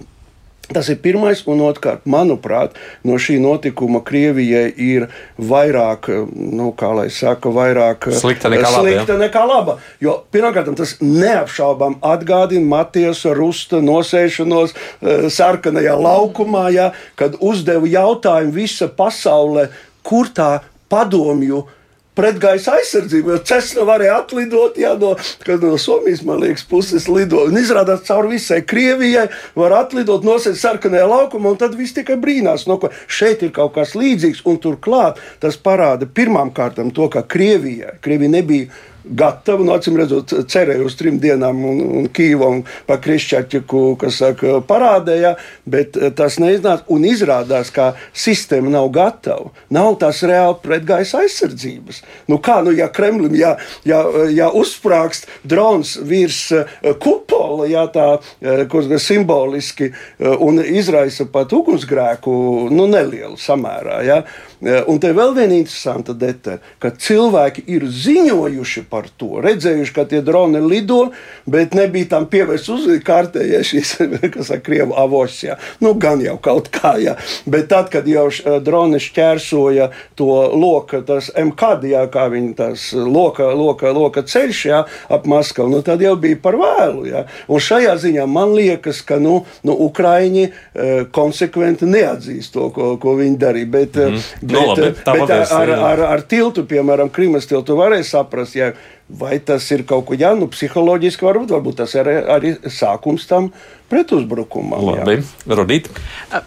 [0.75, 2.75] Tas ir pirmais, un otrkārt, manuprāt,
[3.07, 5.07] no šī notikuma Krievijai ir
[5.39, 8.99] vairāk, nu, kā lai saka, vairāk Slikta nekā laba, ja?
[8.99, 9.79] slikta nekā laba.
[10.03, 18.55] Jo pirmkārt, tas neapšaubām atgādina Matiesa Rusta nosēšanos eh, sarkanajā laukumā, ja, kad uzdeva jautājumu
[18.59, 19.69] visa pasaule,
[20.05, 20.59] kur tā
[20.93, 21.65] padomju
[22.15, 25.15] pretgaisa aizsardzību, jo Cessna varēja atlidot jā, no,
[25.63, 27.45] no Somijas, liekas, puses lido.
[27.49, 29.27] Un izrādās, caur visai Krievijai
[29.59, 32.69] var atlidot, nosēt sarkanajā laukumā, un tad viss tikai brīnās.
[32.71, 37.99] No, ko šeit ir kaut kas līdzīgs, turklāt tas parāda pirmām kārtām to, ka Krievijai
[38.01, 38.67] Krievija nebija
[39.05, 44.21] gatava, nu, acīm redzot, cerēja uz trim dienām, un, un Kīva un pa Krišķaķiku, kas
[44.23, 45.35] saka, parādīja,
[45.69, 46.87] bet eh, tas neiznāca.
[46.95, 49.51] Un izrādās, ka sistēma nav gatava.
[49.75, 52.03] Nav tās reāli pretgaisa aizsardzības.
[52.31, 53.55] Nu, kā, nu, ja Kremlim, ja,
[53.89, 58.09] ja, ja uzsprāgst drons virs eh, kupola, ja tā,
[58.41, 62.35] eh, ko simboliski, eh, un izraisa pat ugunsgrēku,
[62.73, 64.23] nu, nelielu samērā, ja.
[64.65, 70.05] Eh, Un te vēl viena interesanta detaļa, ka cilvēki ir ziņojuši par to, redzējuši, ka
[70.09, 71.11] tie droni lido,
[71.45, 73.91] bet nebija tam pievērsts uzmanību kārtējai šīs,
[74.35, 75.37] kas ir krievu avos.
[75.45, 75.59] Jā.
[75.85, 77.17] Nu, gan jau kaut kā, jā.
[77.45, 82.87] bet tad, kad jau š- droni šķērsoja to loka, tas MKD, jā, kā viņi tas
[82.97, 84.81] loka, loka, loka ceļš jā,
[85.13, 87.05] ap Maskavu, nu, tad jau bija par vēlu.
[87.11, 87.27] Jā.
[87.53, 93.17] Un šajā ziņā man liekas, ka nu, nu, Ukraiņi eh, konsekventi neatzīst to, ko, ko
[93.21, 93.71] viņi darīja.
[93.75, 94.69] Bet, mm -hmm.
[94.69, 95.79] Nu, bet, labi, tā bet pavērs, ar, jā.
[95.91, 98.73] ar, ar tiltu, piemēram, Krimas tiltu varēja saprast, ja,
[99.09, 103.53] vai tas ir kaut ko jaunu, psiholoģiski, varbūt, varbūt tas ir arī sākums tam
[103.89, 104.97] pretuzbrukumam.
[104.97, 105.05] jā.
[105.05, 105.91] Labi, Rodīt.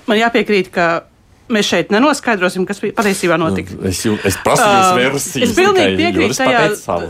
[0.07, 1.03] Man jāpiekrīt, ka
[1.49, 3.75] mēs šeit nenoskaidrosim, kas patiesībā notika.
[3.87, 5.43] Es, jū, es prasu jums Um, versiju.
[5.47, 6.61] Es pilnīgi piekrītu tajā,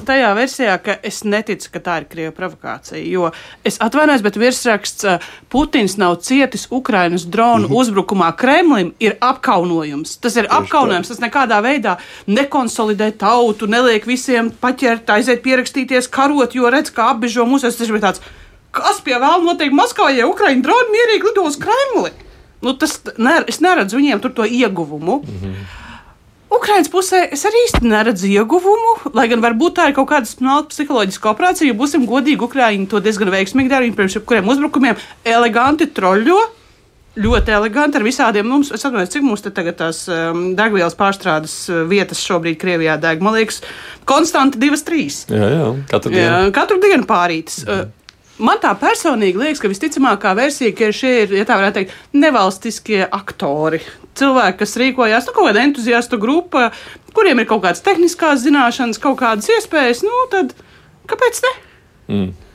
[0.05, 0.29] tajā.
[0.37, 3.01] versijā, ka es neticu, ka tā ir krieva provokācija.
[3.07, 3.31] Jo
[3.65, 5.17] es atvainojos, bet virsraksts uh,
[5.49, 7.75] Putins nav cietis Ukrainas dronu Mhm.
[7.81, 10.17] uzbrukumā Kremlim ir apkaunojums.
[10.21, 11.07] Tas ir apkaunojums.
[11.07, 11.97] Tas nekādā veidā
[12.27, 17.61] nekonsolidē tautu, neliek visiem paķert, aiziet pierakstīties, karot, jo redz, ka apbežo mūs.
[17.65, 18.21] Tas ir tāds,
[18.71, 22.11] kas pie vēl notiek Maskavā, ja Ukraiņu droni mierīgi lido uz Kremli.
[22.65, 25.21] Nu, tas, ne, es neredzu viņiem tur to ieguvumu.
[26.57, 30.71] Ukraiņas pusē es arī īsti neredzu ieguvumu, lai gan varbūt tā ir kaut kāda smalka
[30.71, 31.67] psiholoģiska operācija.
[31.69, 33.83] Jo būsim godīgi, Ukrāņi to diezgan veiksmīgi dara.
[33.85, 36.37] Viņi pirms jebkuriem uzbrukumiem eleganti troļļo.
[37.17, 38.69] Ļoti eleganti ar visādiem mums.
[38.71, 43.23] Es atceros, cik mums te tagad tās um, degvielas pārstrādes uh, vietas šobrīd Krievijā deg.
[43.25, 43.63] Man liekas,
[44.07, 45.23] konstanti divas, trīs.
[45.33, 46.27] Jā, jā, katru dienu.
[46.27, 47.63] Jā, katru dienu pārītas.
[47.65, 47.87] Uh,
[48.37, 52.99] Man tā personīgi liekas, ka visticamākā versija, ka šie ir, ja tā varētu teikt, nevalstiskie
[53.05, 53.79] aktori.
[54.17, 56.67] Cilvēki, kas rīkojās, nu, kaut kāda entuziastu grupa,
[57.17, 60.53] kuriem ir kaut kādas tehniskās zināšanas, kaut kādas iespējas, nu, tad
[61.09, 61.53] kāpēc ne?
[62.07, 62.46] Tava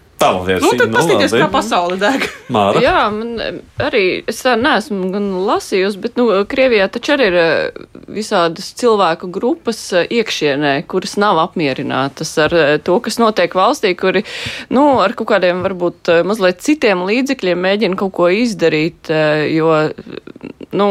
[0.46, 0.64] versija.
[0.64, 1.42] Nu, tad paskatīties, labi.
[1.42, 2.26] kā pasaule deg.
[2.52, 2.82] Māra.
[2.82, 7.86] Jā, man arī es tā neesmu gan lasījusi, bet nu, Krievijā taču arī ir eh,
[8.12, 14.24] visādas cilvēku grupas eh, iekšienē, kuras nav apmierinātas ar eh, to, kas notiek valstī, kuri
[14.74, 19.10] nu, ar kaut kādiem varbūt mazliet citiem līdzekļiem mēģina kaut ko izdarīt,
[19.52, 19.72] jo,
[20.76, 20.88] nu,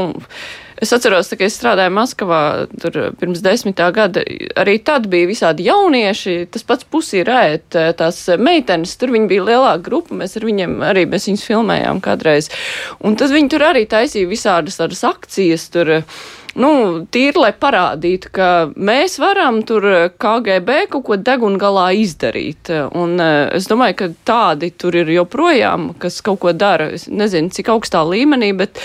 [0.82, 2.42] Es atceros, ka es strādāju Maskavā
[2.82, 4.24] tur pirms desmitā gada.
[4.58, 9.86] Arī tad bija visādi jaunieši, tas pats pusī rēt, tās meitenes, tur viņi bija lielāka
[9.86, 12.50] grupa, mēs ar viņiem arī mēs viņus filmējām kādreiz.
[13.06, 16.00] Un tad viņi tur arī taisīja visādas tādas akcijas tur.
[16.52, 16.72] Nu,
[17.08, 19.86] tīri, lai parādītu, ka mēs varam tur
[20.20, 22.74] KGB kaut ko degungalā izdarīt.
[22.92, 26.90] Un eh, es domāju, ka tādi tur ir joprojām, kas kaut ko dara.
[26.98, 28.84] Es nezinu, cik augstā līmenī, bet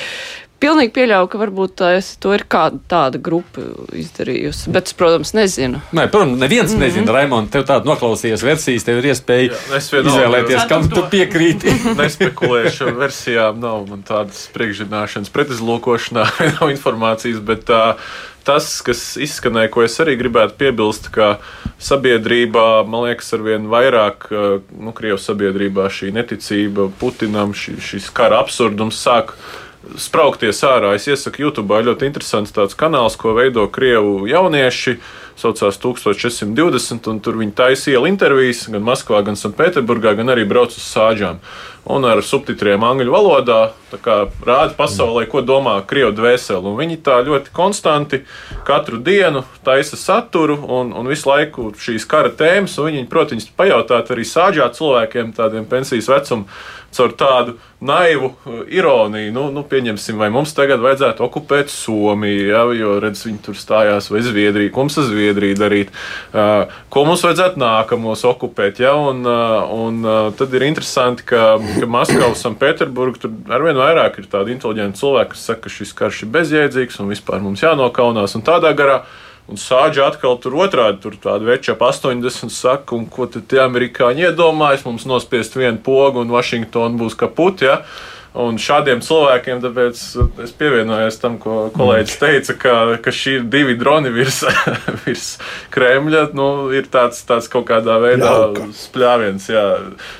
[0.62, 3.64] pilnīgi pieļauju, ka varbūt tas, to ir kāda tāda grupa
[3.96, 4.70] izdarījusi.
[4.74, 5.80] Bet, es, protams, nezinu.
[5.96, 6.84] Nē, protams, neviens mm -hmm.
[6.84, 11.74] nezina, Raimond, tev tāda noklausījies versijas, tev ir iespēja Jā, es izvēlēties, kam tu piekrīti.
[12.02, 16.24] Nespekulēšu ar versijām, nav man tādas priekšzināšanas, pretizlūkošanā,
[16.60, 18.00] nav informācijas, bet uh,
[18.46, 21.36] tas, kas izskanēja, ko es arī gribētu piebilst, ka
[21.82, 28.40] sabiedrībā, man liekas, arvien vairāk, uh, nu, Krievijas sabiedrībā šī neticība Putinam, šī, šis kara
[28.44, 29.34] absurdums sāk
[30.00, 30.94] spraukties ārā.
[30.96, 34.98] Es iesaku YouTube ļoti interesants tāds kanāls, ko veido Krievu jaunieši.
[35.36, 37.52] Saucās 1420, un tur viņi
[37.92, 41.42] ielu intervijas gan Maskavā, gan Sanktpēterburgā, gan arī brauc uz sāģām.
[41.86, 43.60] Un ar subtitriem angļu valodā
[43.92, 46.66] rāda pasaulē, ko domā krievu dvēseli.
[46.66, 48.24] Un viņi tā ļoti konstanti
[48.66, 52.74] katru dienu taisa saturu un, un visu laiku šīs kara tēmas.
[52.82, 56.50] Viņi, protams, pajautāt arī sāģā cilvēkiem, tādiem pensijas vecuma,
[56.96, 59.32] caur tādu naivu uh, ironiju.
[59.34, 64.08] Nu, nu, pieņemsim, vai mums tagad vajadzētu okupēt Somiju, ja, jo redz, viņi tur stājās,
[64.12, 65.92] vai Zviedriju, ko mums ar Zviedriju darīt,
[66.32, 68.80] uh, ko mums vajadzētu nākamos okupēt.
[68.84, 70.00] Ja, un, uh, un
[70.38, 75.32] tad ir interesanti, ka, ka Maskava un Sanktpēterburga tur arvien vairāk ir tādi inteliģenti cilvēki,
[75.34, 79.00] kas saka, ka šis karš ir bezjēdzīgs un vispār mums jānokaunās un tādā garā.
[79.46, 83.60] Un sāģa atkal tur otrādi, tur tāda veča ap 80 saka, un ko tad tie
[83.62, 87.76] amerikāņi iedomājas, mums nospiest vienu pogu un Vašingtona būs kaput, ja?
[88.36, 90.00] Un šādiem cilvēkiem, tāpēc
[90.44, 94.42] es pievienojos tam, ko kolēģis teica, ka, ka šī ir divi droni virs,
[95.06, 95.24] virs
[95.72, 98.68] Kremļa, nu, ir tāds, tāds kaut kādā veidā Jauka.
[98.76, 99.64] spļāviens, jā,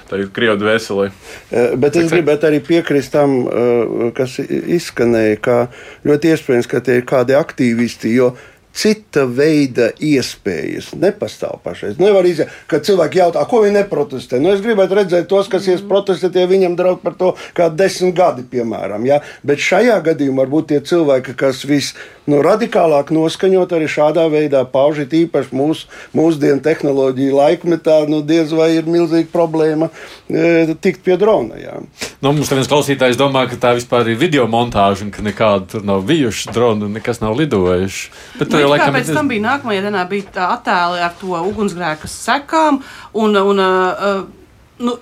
[0.09, 1.11] tā ir Krievu dvēselē.
[1.51, 5.61] Eh, Bet es gribētu arī piekrist tam, eh, kas izskanēja, ka
[6.09, 8.17] ļoti iespējams, ka tie ir kādi aktīvisti.
[8.17, 8.33] Jo
[8.77, 11.97] Cita veida iespējas nepastāv pašreiz.
[12.03, 14.41] Nevar izjūt, ka cilvēki jautā, ko viņi neprotestē.
[14.43, 18.17] Nu, es gribētu redzēt tos, kas ies protestēt, ja viņam draud par to kā desmit
[18.19, 19.07] gadi, piemēram.
[19.09, 19.23] Ja?
[19.47, 21.95] Bet šajā gadījumā varbūt tie cilvēki, kas vis
[22.31, 28.53] nu, radikālāk noskaņot arī šādā veidā pauž, it īpaši mūsu mūsdienu tehnoloģiju laikmetā, nu, diez
[28.57, 29.89] vai ir milzīga problēma
[30.29, 31.59] e, tikt pie drona.
[31.61, 31.79] Jā.
[32.21, 35.87] Nu, mums viens klausītājs domā, ka tā vispār ir video montāža un ka nekāda tur
[35.87, 38.13] nav bijuši droni un nekas nav lidojuši.
[38.39, 41.37] Bet tur Nu, jau laikam pēc tam bija nākamajā dienā bija tā attēli ar to
[41.51, 42.83] ugunsgrēku sekām.
[43.17, 44.97] Un, un, uh, uh, nu,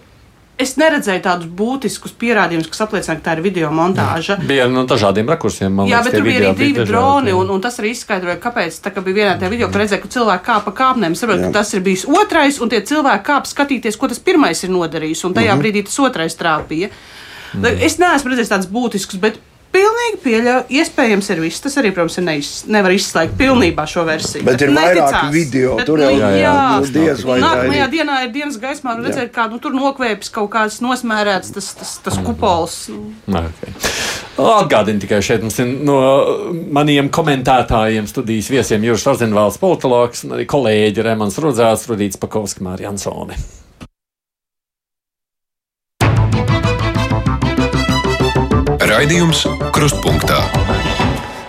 [0.60, 4.36] es neredzēju tādus būtiskus pierādījumus, kas apliecina, ka tā ir video montāža.
[4.46, 5.72] bija no dažādiem rakursiem.
[5.72, 7.38] man Jā, liekas, bet tur bija arī divi dažādi, droni, jā.
[7.40, 8.78] un, un tas arī izskaidroja, kāpēc.
[8.84, 11.74] Tā kā bija vienā tajā video, kur redzēja, ka cilvēki kāpa kāpnēm, saprot, ka tas
[11.74, 15.58] ir bijis otrais, un tie cilvēki kāp skatīties, ko tas pirmais ir nodarījis, un tajā
[15.58, 16.92] brīdī tas otrais trāpīja.
[17.82, 19.42] Es neesmu redzējis tādus būtiskus, bet
[19.74, 21.60] pilnīgi pieļauju, iespējams ir viss.
[21.64, 24.44] Tas arī, protams, ir neiz, nevar izslēgt pilnībā šo versiju.
[24.46, 25.10] Bet ir neticās.
[25.10, 28.18] vairāki video, Bet, tur nu, jau- Jā, jā, jā, nu, diez vai tā Nākamajā dienā
[28.24, 32.18] ir dienas gaismā, un redzēt, kā nu, tur nokvēpjas kaut kāds nosmērēts tas, tas, tas
[32.24, 32.78] kupols.
[33.26, 33.74] Nu, Okay.
[34.38, 35.98] Atgādini tikai šeit mums ir no
[36.74, 42.90] maniem komentētājiem, studijas viesiem Juris Arzenvāls, politologs un arī kolēģi Remans Rudzāts, Rudīts Pakovski, Mārija
[42.90, 43.34] Ansoni.
[48.94, 49.40] Raidījums
[49.74, 50.63] Krustpunktā.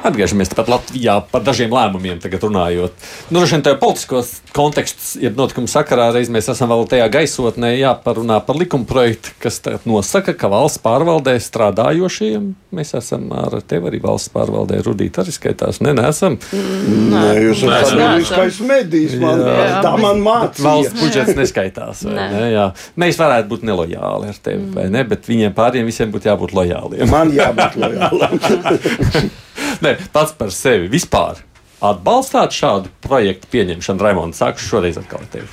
[0.06, 2.94] Atgriežamies tepat Latvijā par dažiem lēmumiem, tagad runājot.
[3.32, 7.72] Nu, droši vien tajā politiskos kontekstos, ja notikumu sakarā reiz mēs esam vēl tajā gaisotnē
[7.80, 13.90] jāparunā par likuma projektu, kas tagad nosaka, ka valsts pārvaldē strādājošiem mēs esam ar tevi
[13.90, 15.80] arī valsts pārvaldē rudīt arī skaitās.
[15.82, 16.38] Nē, neesam.
[16.54, 19.16] Nē, jūs esat sabiedriskais medijs.
[19.22, 19.80] Man, Jā.
[19.86, 20.68] tā man mācīja.
[20.68, 22.04] Valsts budžets neskaitās.
[22.10, 22.28] Nē.
[22.36, 22.68] Ne, jā.
[23.02, 25.02] mēs varētu būt nelojāli ar tevi, vai ne?
[25.08, 27.10] Bet viņiem pāriem visiem būtu jābūt lojāliem.
[27.10, 28.38] Man jābūt lojālam.
[29.84, 31.42] Nē, pats par sevi vispār.
[31.84, 35.50] Atbalstāt šādu projektu pieņemšanu, Raimonds, sākšu šoreiz atkal ar tevi.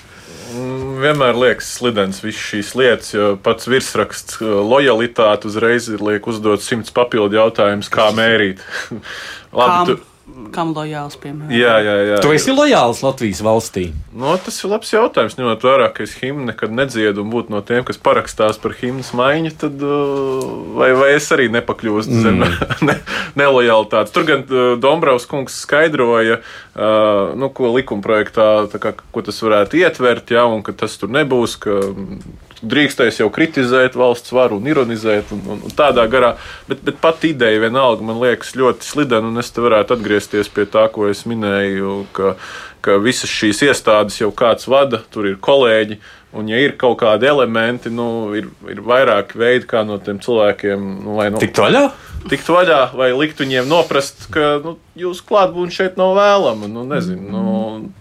[1.02, 6.62] Vienmēr liekas slidens visas šīs lietas, jo pats virsraksts uh, lojalitāte uzreiz ir liek uzdot
[6.62, 8.60] simts papildu jautājumus, kā mērīt.
[9.58, 10.11] Labi, tu,
[10.54, 11.52] kam lojāls, piemēram?
[11.54, 12.18] jā, jā, jā.
[12.24, 13.84] Tu esi lojāls Latvijas valstī.
[14.12, 15.36] No, tas ir labs jautājums.
[15.38, 19.12] Ņemot vērā, ka es himnu nekad nedziedu un būtu no tiem, kas parakstās par himnas
[19.16, 20.44] maiņu, tad uh,
[20.78, 22.42] vai, vai es arī nepakļūstu zem
[22.88, 22.98] ne,
[23.40, 24.14] nelojalitātes.
[24.14, 29.80] Tur gan uh, Dombrovs kungs skaidroja, uh, nu, ko likumprojektā, tā kā, ko tas varētu
[29.80, 31.56] ietvert, ja, un ka tas tur nebūs.
[31.62, 36.36] Ka, mm, Drīkstēs jau kritizēt valsts varu un ironizēt, un, un, un tādā garā.
[36.68, 40.68] Bet, bet pat ideja vienalga man liekas ļoti slidena, un es te varētu atgriezties pie
[40.70, 42.36] tā, ko es minēju, ka,
[42.84, 45.98] ka visas šīs iestādes jau kāds vada, tur ir kolēģi.
[46.32, 48.06] Un, ja ir kaut kādi elementi, nu,
[48.38, 51.90] ir, ir vairāki veidi, kā no tiem cilvēkiem nu, vai, nu, Tik vaļā?
[52.30, 56.68] tikt vaļā, vai likt viņiem noprast, ka nu, jūsu klātbūtne šeit nav vēlama.
[56.70, 57.54] Nu, nezinu, nu,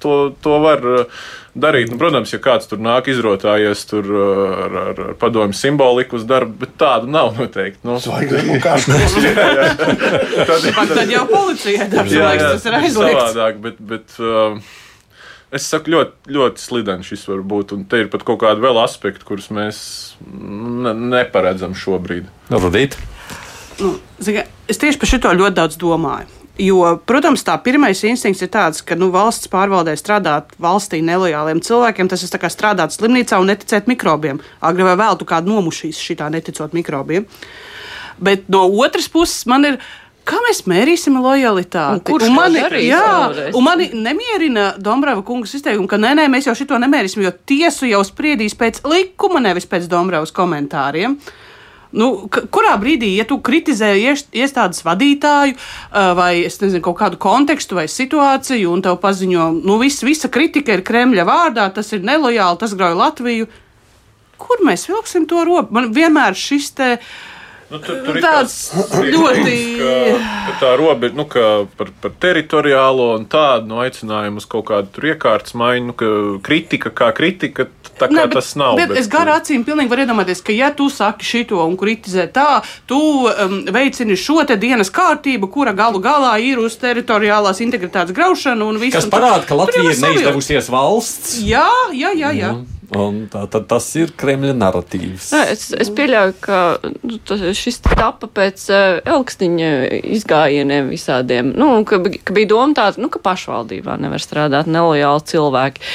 [0.03, 1.23] to, to var uh,
[1.57, 1.89] darīt.
[1.91, 6.27] Nu, protams, ja kāds tur nāk izrotājies tur, uh, ar, ar, ar padomju simboliku uz
[6.29, 7.81] darbu, bet tādu nav noteikti.
[7.87, 9.17] Nu, Zvaigznēm un kārtas.
[10.51, 13.25] tad, Pat tad jau policijai darbs Jā, laiks jā, tas ir aizliegts.
[13.25, 14.77] savādāk, bet, bet uh,
[15.55, 17.75] es saku, ļoti, ļoti slideni šis var būt.
[17.75, 19.79] Un te ir pat kaut kādi vēl aspekti, kurus mēs
[20.25, 22.29] ne, neparedzam šobrīd.
[22.51, 22.97] Rudīt.
[23.81, 26.41] Nu, zini, es tieši par šo ļoti daudz domāju.
[26.61, 32.09] Jo, protams, tā pirmais instinkts ir tāds, ka nu, valsts pārvaldē strādāt valstī nelojāliem cilvēkiem,
[32.11, 34.41] tas ir tā kā strādāt slimnīcā un neticēt mikrobiem.
[34.59, 37.25] Agri vai vēl tu kādu nomušīs šitā neticot mikrobiem.
[38.21, 39.81] Bet no otras puses man ir.
[40.27, 42.03] Kā mēs mērīsim lojalitāti?
[42.11, 43.05] Kurš Un mani, darīs jā,
[43.57, 47.89] un mani nemierina Dombrovas kungas izteikumi, ka nē, nē, mēs jau šito nemērīsim, jo tiesu
[47.89, 51.17] jau spriedīs pēc likuma, nevis pēc Dombrovas komentāriem.
[51.91, 55.57] Nu, kurā brīdī, ja tu kritizē iestādes vadītāju
[56.15, 60.85] vai nezinu, kaut kādu kontekstu vai situāciju, un tev paziņo, nu, viss, visa kritika ir
[60.87, 63.49] Kremļa vārdā, tas ir nelojāli, tas grauj Latviju.
[64.41, 65.75] Kur mēs vilksim to robu?
[65.75, 66.95] Man vienmēr šis te.
[67.71, 69.91] Nu, tur, tur ir Tāds tāds ļoti- Ka,
[70.47, 71.43] ka tā robeža nu, ka
[71.79, 76.09] par, par teritoriālo un tādu nu, aicinājumu uz kaut kādu tur iekārtas maiņu, nu, ka
[76.43, 78.75] kritika kā kritika, tā kā ne, bet- tas nav.
[78.75, 82.27] Bet, bet es garā acīm pilnīgi varu iedomāties, ka, ja tu saki šito un kritizē
[82.35, 82.59] tā,
[82.91, 88.67] tu um, veicini šo te dienas kārtību, kura galu galā ir uz teritoriālās integritātes graušanu
[88.67, 88.97] un visu.
[88.99, 91.39] Kas un tā- parāda, ka Latvija ir neizdevusies valsts.
[91.47, 92.35] Jā, jā, jā.
[92.35, 92.51] jā.
[92.51, 95.29] Un, un tā, tad tas ir Kremļa narratīvs.
[95.35, 99.69] Nē, es, es pieļauju, ka nu, tas- šis tapa pēc uh, elkstiņa
[100.17, 101.53] izgājieniem visādiem.
[101.55, 105.87] Nu, ka, ka bija doma tāda, nu, ka pašvaldībā nevar strādāt nelojāli cilvēki.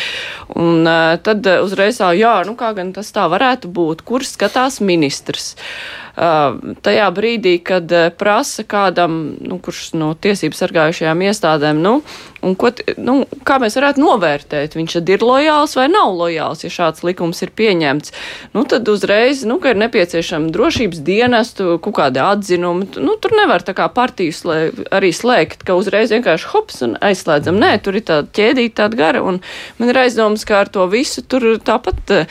[0.57, 4.25] Un uh, tad uh, uzreiz tā, jā, nu kā gan tas tā varētu būt, kur
[4.27, 5.55] skatās ministrs.
[5.57, 11.99] Uh, tajā brīdī, kad prasa kādam, nu, kurš no tiesību sargājušajām iestādēm, nu,
[12.47, 16.73] un ko, nu, kā mēs varētu novērtēt, viņš tad ir lojāls vai nav lojāls, ja
[16.73, 18.15] šāds likums ir pieņemts,
[18.57, 23.33] nu, tad uzreiz, nu, ka ir nepieciešama drošības dienestu, kaut kādi atzinumi, Tu- nu, tur
[23.37, 27.59] nevar tā kā partijas slē, arī slēgt, ka uzreiz vienkārši hops un aizslēdzam.
[27.61, 29.41] Nē, tur ir tāda ķēdīta, tāda gara, un
[29.79, 32.27] man ir aizdomas, ka ar to visu tur tāpat.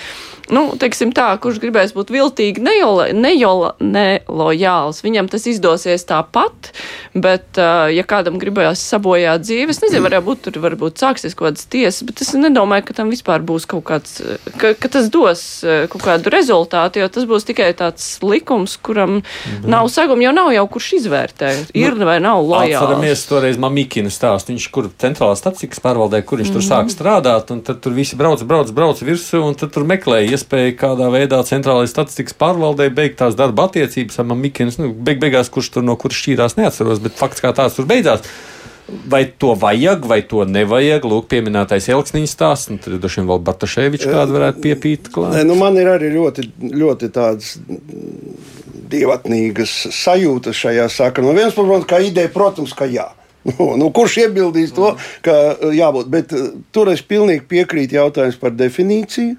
[0.53, 6.71] Nu, teiksim tā, kurš gribēs būt viltīgi, nejola, nejola, nelojāls, viņam tas izdosies tāpat,
[7.17, 12.03] bet, ja kādam gribējās sabojāt dzīvi, es nezinu, varbūt tur varbūt sāksies kaut kādas tiesas,
[12.07, 14.19] bet es nedomāju, ka tam vispār būs kaut kāds,
[14.61, 15.41] ka, ka tas dos
[15.91, 19.69] kaut kādu rezultātu, jo tas būs tikai tāds likums, kuram Mhm.
[19.69, 22.81] nav saguma, jo nav jau kurš izvērtē, ir vai nav lojāls.
[22.81, 24.53] Atceramies toreiz Mamikina stāstu.
[24.53, 28.43] Viņš kur centrālā statistikas pārvaldē, kur viņš tur sāk strādāt, un tad tur visi brauc,
[28.43, 33.37] brauc, brauc virsū, un tad tur meklēja iespēju kādā veidā centrālajai statistikas pārvaldē beigt tās
[33.39, 34.75] darba attiecības ar Mamikinu.
[34.81, 38.25] Nu, beig, beigās, kurš tur no kuras šķīrās, neatceros, bet fakts kā tāds tur beidzās.
[38.85, 41.07] Vai to vajag, vai to nevajag?
[41.09, 45.33] Lūk, pieminētais Elksniņas stāsts, un tad droši vien vēl Bartaševičs kādu varētu piepīt klāt.
[45.39, 48.35] Nē, nu man ir arī ļoti, ļoti tādas mm,
[48.93, 51.25] divatnīgas sajūtas šajā sakarā.
[51.25, 53.09] No vienas puses, kā ideja, protams, ka jā.
[53.45, 54.95] Nu, nu, kurš iebildīs to,
[55.25, 55.33] ka
[55.73, 56.07] jābūt?
[56.09, 59.35] Bet uh, tur es pilnīgi piekrītu jautājums par definīciju.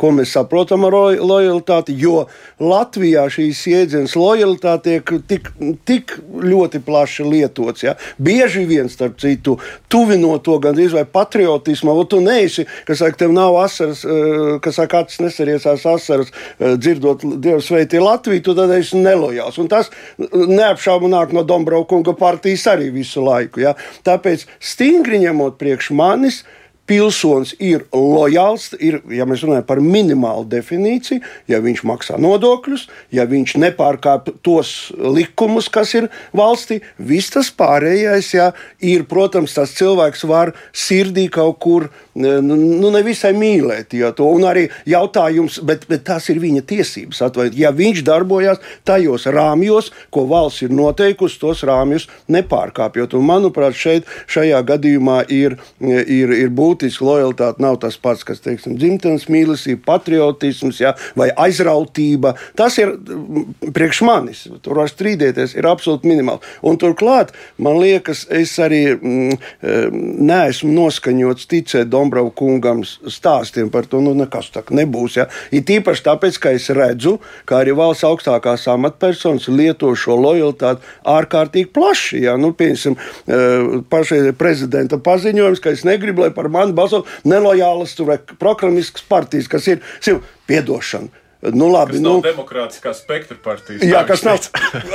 [0.00, 2.24] Ko mēs saprotam ar lo- lojalitāti, jo
[2.60, 5.50] Latvijā šīs jēdzienas lojalitāte tiek tik,
[5.84, 7.84] tik ļoti plaši lietots.
[7.84, 7.96] Ja?
[8.18, 9.58] Bieži vien, starp citu,
[9.92, 15.04] tuvinot to gandrīz vai patriotismu, tu neesi, kas saka, tev nav asaras, eh, kas saka,
[15.04, 19.58] acis nesariesās asaras, eh, dzirdot Dievu sveitī Latviju, tu tad esi nelojāls.
[19.58, 23.60] Un tas neapšaubu nāk no Dombrovkunga partijas arī visu laiku.
[23.60, 23.74] Ja?
[24.04, 26.42] Tāpēc stingri ņemot priekš manis,
[26.90, 33.26] pilsonis ir lojāls, ir, ja mēs runājam par minimālu definīciju, ja viņš maksā nodokļus, ja
[33.30, 38.50] viņš nepārkāpj tos likumus, kas ir valstī, viss tas pārējais, ja
[38.82, 41.86] ir, protams, tas cilvēks var sirdī kaut kur,
[42.18, 47.54] nu, nevisai mīlēt, ja to, un arī jautājums, bet, bet tas ir viņa tiesības, atvaid,
[47.58, 54.10] ja viņš darbojas tajos rāmjos, ko valsts ir noteikusi, tos rāmjus nepārkāpjot, un manuprāt, šeit,
[54.30, 60.80] šajā gadījumā ir, ir, ir būtiski lojalitāte nav tas pats, kas, teiksim, dzimtenes mīlestība, patriotisms
[60.82, 62.34] ja, vai aizrautība.
[62.58, 64.46] Tas ir mm, priekš manis.
[64.64, 66.44] Tur var strīdēties, ir absolūti minimāli.
[66.66, 69.38] Un turklāt, man liekas, es arī mm,
[70.30, 75.18] neesmu noskaņots ticēt Dombrovu kungam stāstiem par to, nu nekas tā nebūs.
[75.20, 75.26] Ja.
[75.54, 81.70] Ir tīpaši tāpēc, ka es redzu, ka arī valsts augstākās amatpersonas lieto šo lojalitāti ārkārtīgi
[81.74, 82.24] plaši.
[82.26, 82.36] Ja.
[82.40, 87.96] Nu, piemēram, eh, pašai prezidenta paziņojums, ka es negribu, lai par mani man balso nelojālas
[88.06, 91.20] vai prokramiskas partijas, kas ir piedošana.
[91.40, 93.80] Nu, labi, kas nu, nav demokrātiskā spektra partijas.
[93.88, 94.42] Jā, kas nav.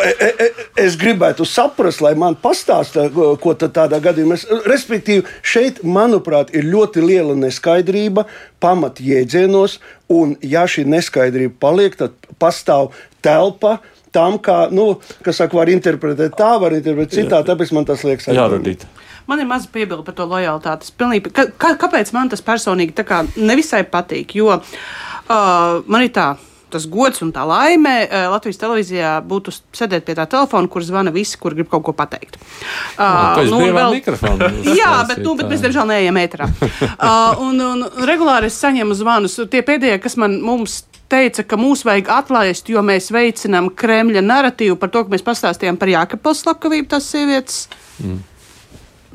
[0.05, 0.49] E, e,
[0.83, 3.07] es gribētu saprast, lai man pastāsta,
[3.41, 4.37] ko tad tādā gadījumā.
[4.37, 8.27] Es, respektīvi, šeit, manuprāt, ir ļoti liela neskaidrība
[8.61, 9.79] pamat jēdzienos,
[10.13, 12.93] un ja šī neskaidrība paliek, tad pastāv
[13.25, 13.79] telpa
[14.13, 14.91] tam, kā, nu,
[15.25, 18.85] kas saka, var interpretēt tā, var interpretēt citā, tāpēc man tas liekas jārādīt.
[19.29, 20.91] Man ir maza piebilde par to lojalitāti.
[20.97, 24.35] Pilnīgi, ka, ka, kāpēc man tas personīgi kā nevisai patīk?
[24.37, 26.35] Jo uh, man ir tā
[26.75, 27.93] tas gods un tā laime
[28.31, 32.39] Latvijas televīzijā būtu sēdēt pie tā telefona, kur zvana visi, kur grib kaut ko pateikt.
[32.97, 33.99] Uh, nu, vēl...
[34.81, 36.49] Jā, bet, nu, bet mēs diemžēl neejam ēterā.
[36.49, 39.37] uh, un, un regulāri es saņemu zvanus.
[39.51, 44.79] Tie pēdējie, kas man mums teica, ka mūs vajag atlaist, jo mēs veicinām Kremļa narratīvu
[44.81, 47.65] par to, ka mēs pastāstījām par Jākapils slepkavību tās sievietes.
[48.01, 48.23] Mm.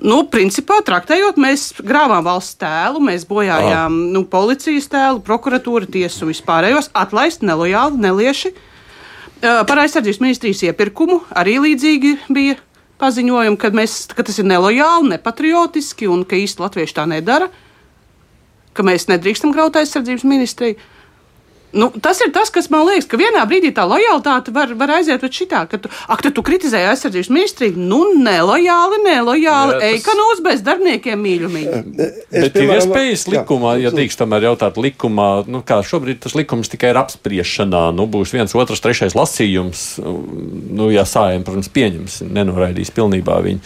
[0.01, 4.11] Nu, principā, traktējot, mēs grāvām valsts tēlu, mēs bojājām Aha.
[4.15, 8.55] nu, policijas tēlu, prokuratūru, tiesu un vispārējos, atlaist nelojāli, nelieši.
[9.41, 12.57] Par aizsardzības ministrijas iepirkumu arī līdzīgi bija
[13.01, 17.51] paziņojumi, ka, mēs, ka tas ir nelojāli, nepatriotiski un ka īsti latvieši tā nedara,
[18.77, 20.81] ka mēs nedrīkstam graut aizsardzības ministriju.
[21.73, 25.23] Nu, tas ir tas, kas man liekas, ka vienā brīdī tā lojalitāte var, var aiziet
[25.23, 30.16] līdz šitā, ka tu, ak, tu kritizēji aizsardzības ministriju, nu, nelojāli, nelojāli, jā, ej, ka
[30.18, 31.77] no uzbēs darbiniekiem mīļumīgi.
[32.01, 36.35] Es, Bet ir iespējas likumā, jā, ja drīkst tomēr jautāt likumā, nu, kā šobrīd tas
[36.39, 42.21] likums tikai ir apspriešanā, nu, būs viens, otrs, trešais lasījums, nu, ja sājiem, protams, pieņems,
[42.35, 43.62] nenoraidīs pilnībā viņu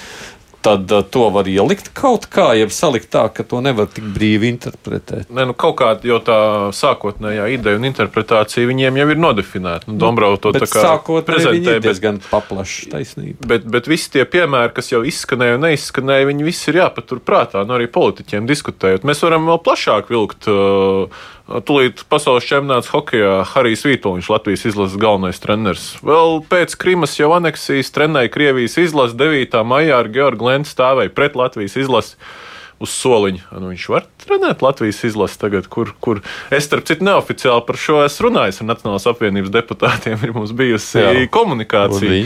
[0.64, 4.48] tad uh, to var ielikt kaut kā, jeb salikt tā, ka to nevar tik brīvi
[4.54, 5.28] interpretēt.
[5.28, 6.38] Nē, nu kaut kā jau tā
[6.76, 9.90] sākotnējā ideja un interpretācija viņiem jau ir nodefinēta.
[9.90, 10.96] Nu, Dombrau to tā kā
[11.26, 11.76] prezentē.
[11.76, 13.50] Bet diezgan paplašs taisnība.
[13.52, 17.66] Bet, bet visi tie piemēri, kas jau izskanēja un neizskanēja, viņi visi ir jāpatur prātā,
[17.68, 19.06] nu arī politiķiem diskutējot.
[19.08, 20.48] Mēs varam vēl plašāk vilkt.
[20.50, 25.90] Uh, Tūlīt pasaules čempionāts hokeja Harijs Vītoļņš, Latvijas izlases galvenais treneris.
[26.00, 29.60] Vēl pēc Krimas jau aneksijas trenēja Krievijas izlasi 9.
[29.68, 32.16] maijā ar Georgu Lentu stāvēja pret Latvijas izlasi
[32.80, 33.44] uz soliņa.
[33.60, 38.00] Nu, viņš var trenēt Latvijas izlasi tagad, kur, kur es, starp citu, neoficiāli par šo
[38.06, 40.24] esmu runājis ar Nacionālās apvienības deputātiem.
[40.24, 42.24] Ir mums bijusi Jā, komunikācija.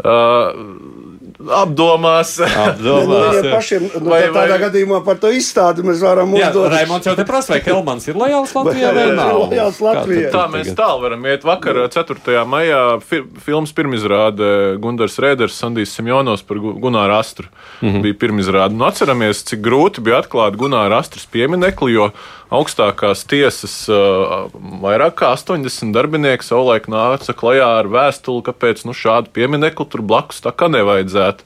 [0.00, 1.09] Uh,
[1.48, 2.34] apdomās.
[2.40, 4.58] apdomās nu, ja pašiem, nu, vai, tādā vai...
[4.64, 6.66] gadījumā par to izstādi mēs varam uzdot.
[6.66, 9.38] Jā, Raimons jau te prasa, vai Kelmans ir lojāls Latvijā vai nav?
[9.44, 10.32] Lojāls Latvijā.
[10.34, 11.46] Tā mēs tālu varam iet.
[11.48, 12.42] Vakar 4.
[12.50, 14.50] maijā fi filmas pirmizrāde
[14.82, 17.48] Gundars Rēders, Sandijs Simjonos par Gunāru Astru.
[17.80, 18.02] Mm -hmm.
[18.02, 18.76] Bija pirmizrāde.
[18.76, 22.10] Nu, atceramies, cik grūti bija atklāt Gunāru Astras pieminekli, jo
[22.50, 24.50] augstākās tiesas uh,
[24.82, 30.40] vairāk kā 80 darbinieki savulaik nāca klajā ar vēstuli, kāpēc nu, šādu pieminekli tur blakus
[30.40, 31.44] tā kā nevajadzētu varētu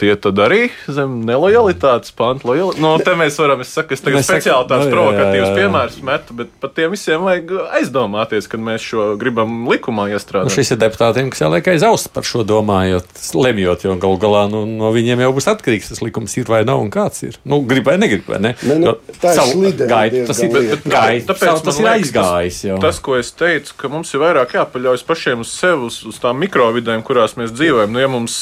[0.00, 2.48] tie tad arī zem nelojalitātes panta.
[2.48, 2.80] Lojali...
[2.80, 6.36] No, te mēs varam, es saku, es tagad mēs speciāli tādus no, provokatīvus piemērus metu,
[6.38, 10.48] bet par tiem visiem vajag aizdomāties, kad mēs šo gribam likumā iestrādāt.
[10.48, 14.44] Nu, šis ir deputātiem, kas jāliek aiz auss par šo domājot, lemjot, jo gal galā
[14.52, 17.38] nu, no viņiem jau būs atkarīgs, tas likums ir vai nav un kāds ir.
[17.44, 18.54] Nu, grib vai negrib, vai ne?
[18.66, 22.62] ne nu, tā ir slide, gaita, tas ir, bet, bet, gaita, tāpēc tas ir aizgājis
[22.70, 22.80] jau.
[22.82, 26.40] Tas, ko es teicu, ka mums ir vairāk jāpaļaujas pašiem uz sevi, uz, uz tām
[26.40, 27.92] mikrovidēm, kurās mēs dzīvojam.
[27.92, 28.36] Nu, ja mums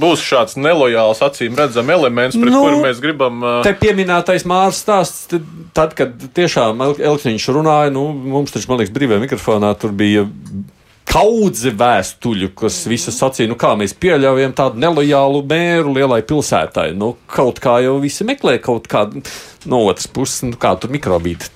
[0.00, 0.58] būs šāds
[0.90, 3.40] nelojāls lojāls, acīm redzams elements, pret nu, kuru mēs gribam.
[3.42, 3.60] Uh...
[3.66, 8.94] Te pieminētais Mārcis stāsts, tad, tad, kad tiešām Elksniņš runāja, nu, mums taču, man liekas,
[8.94, 10.26] brīvajā mikrofonā tur bija
[11.10, 16.90] kaudze vēstuļu, kas visas sacīja, nu kā mēs pieļaujam tādu nelojālu mēru lielai pilsētai.
[16.98, 19.24] Nu, kaut kā jau visi meklē kaut kādu
[19.68, 21.50] no otras puses, nu, kā tur mikrobīti.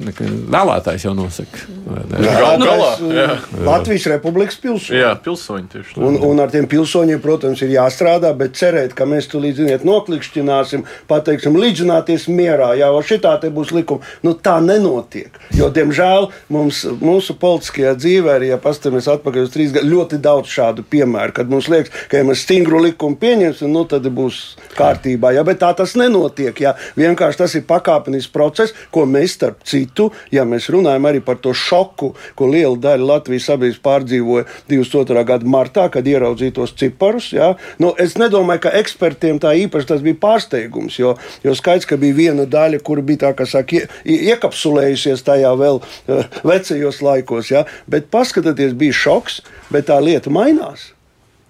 [0.52, 1.62] Vēlētājs jau nosaka.
[1.84, 2.90] Galu nu, galā.
[3.14, 3.28] Jā.
[3.64, 4.98] Latvijas Republikas pilsoņi.
[5.00, 6.02] Jā, pilsoņi tieši tā.
[6.04, 9.86] Un, un ar tiem pilsoņiem, protams, ir jāstrādā, bet cerēt, ka mēs tur līdz ziniet
[9.88, 14.04] noklikšķināsim, pateiksim, līdzināties mierā, jau šitā te būs likuma.
[14.26, 15.32] Nu, tā nenotiek.
[15.56, 20.50] Jo, diemžēl, mums, mūsu politiskajā dzīvē, arī, ja paskatāmies atpakaļ uz trīs gadiem, ļoti daudz
[20.52, 24.40] šādu piemēru, kad mums liekas, ka, ja mēs stingru likumu pieņemsim, nu, tad būs
[24.78, 25.34] kārtībā.
[25.36, 26.58] Ja, bet tā tas nenotiek.
[26.60, 26.74] Ja.
[26.98, 31.54] Vienkārši tas ir pakāpenisks process, ko mēs starp citu, ja mēs runājam arī par to
[31.56, 35.24] šoku, ko liela daļa Latvijas sabiedrības pārdzīvoja 22.
[35.28, 37.30] gada martā, kad ieraudzīja tos ciparus.
[37.34, 37.54] Ja?
[37.82, 41.14] Nu, es nedomāju, ka ekspertiem tā īpaši tas bija pārsteigums, jo,
[41.44, 45.80] jo skaidrs, ka bija viena daļa, kur bija tā, kas saka, ie, iekapsulējusies tajā vēl
[45.80, 47.50] uh, vecajos laikos.
[47.52, 47.64] Ja?
[47.90, 49.33] Bet paskatieties, bija šoks,
[49.72, 50.90] bet tā lieta mainās.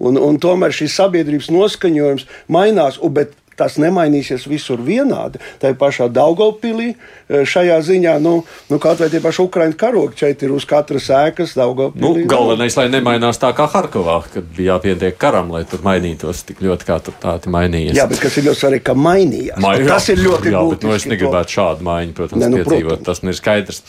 [0.02, 5.40] Un, un tomēr šis sabiedrības noskaņojums mainās, un, bet tas nemainīsies visur vienādi.
[5.62, 6.94] Tā ir pašā Daugopilī
[7.30, 8.34] šajā ziņā, nu,
[8.70, 12.24] nu kaut vai tie paši Ukraiņu karogi šeit ir uz katras ēkas Daugopilī.
[12.24, 16.60] Nu, galvenais, lai nemainās tā kā Harkovā, kad bija jāpietiek karam, lai tur mainītos tik
[16.64, 17.96] ļoti, kā tur tādi mainījās.
[17.98, 19.60] Jā, bet kas ir ļoti svarīgi, ka mainījās.
[19.64, 20.74] Mai, jā, tas ir ļoti jā, būtiski.
[20.74, 22.88] bet, nu, es negribētu šādu maiņu, protams, Ne, nu, piedzīvot.
[22.98, 23.06] protams.
[23.08, 23.82] Tas nu ir skaidrs.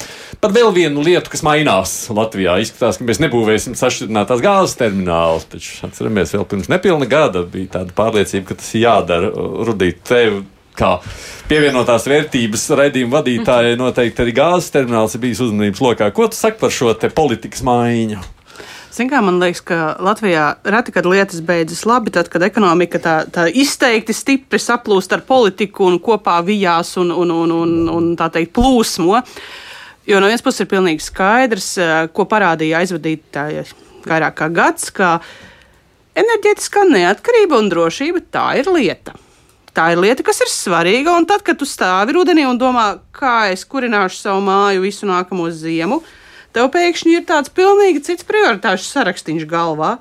[0.43, 2.55] Par vēl vienu lietu, kas mainās Latvijā.
[2.63, 5.41] Izskatās, ka mēs nebūvēsim sašķidrinātās gāzes terminālu.
[5.51, 9.32] Taču atceramies, vēl pirms nepilna gada bija tāda pārliecība, ka tas ir jādara.
[9.64, 10.43] Rudīt tev.
[10.76, 10.97] Kā
[11.47, 16.10] pievienotās vērtības raidījuma vadītājai noteikti arī gāzes termināls ir bijis uzmanības lokā.
[16.12, 18.20] Ko tu saki par šo politikas maiņu?
[18.95, 23.16] Zin kā, man liekas, ka Latvijā reti, kad lietas beidzas labi, tad, kad ekonomika tā,
[23.28, 28.30] tā izteikti stipri saplūst ar politiku un kopā vijās un, un, un, un, un tā
[28.32, 29.20] teikt plūsmo.
[30.08, 33.66] Jo no vienas puses ir pilnīgi skaidrs, eh, ko parādīja aizvadītāji
[34.08, 35.18] vairāk kā gads, ka
[36.16, 39.18] enerģētiskā neatkarība un drošība tā ir lieta.
[39.76, 43.50] Tā ir lieta, kas ir svarīga, un tad, kad tu stāvi rudenī un domā, kā
[43.52, 45.98] es kurināšu savu māju visu nākamo ziemu,
[46.56, 49.98] tev pēkšņi ir tāds pilnīgi cits prioritāšu sarakstīns galvā.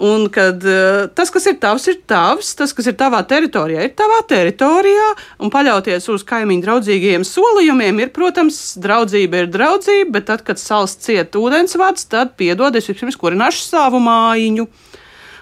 [0.00, 3.94] Un kad uh, tas, kas ir tavs, ir tavs, tas, kas ir tavā teritorijā, ir
[3.96, 5.06] tavā teritorijā,
[5.40, 10.98] un paļauties uz kaimiņu draudzīgiem solījumiem, ir, protams, draudzība ir draudzība, bet tad, kad sāls
[11.00, 14.68] ciet ūdensvads, tad piedod, es vispirms kurināšu savu mājiņu.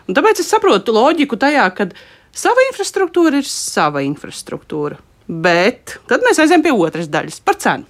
[0.09, 1.91] Un tāpēc es saprotu loģiku tajā, ka
[2.39, 4.99] sava infrastruktūra ir sava infrastruktūra.
[5.29, 7.89] Bet tad mēs aizējām pie otras daļas par cenu.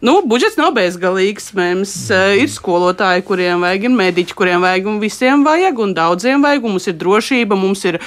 [0.00, 1.50] Nu, budžets nav bezgalīgs.
[1.56, 6.40] Mums uh, ir skolotāji, kuriem vajag, ir mediķi, kuriem vajag, un visiem vajag, un daudziem
[6.40, 6.64] vajag.
[6.64, 7.98] Un mums ir drošība, mums ir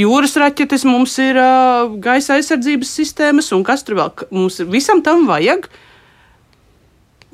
[0.00, 4.56] jūras raķetes, mums ir uh, gaisa aizsardzības sistēmas, un kas tur vēl mums.
[4.72, 5.68] Visam tam vajag.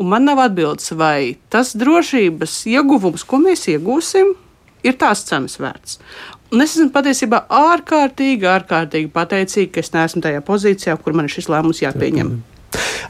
[0.00, 4.32] Un man nav atbildes, vai tas drošības ieguvums, ko mēs iegūsim,
[4.86, 5.98] ir tās cenas vērts.
[6.50, 11.36] Un es esmu patiesībā ārkārtīgi, ārkārtīgi pateicīga, ka es neesmu tajā pozīcijā, kur man ir
[11.36, 12.32] šis lēmums jāpieņem.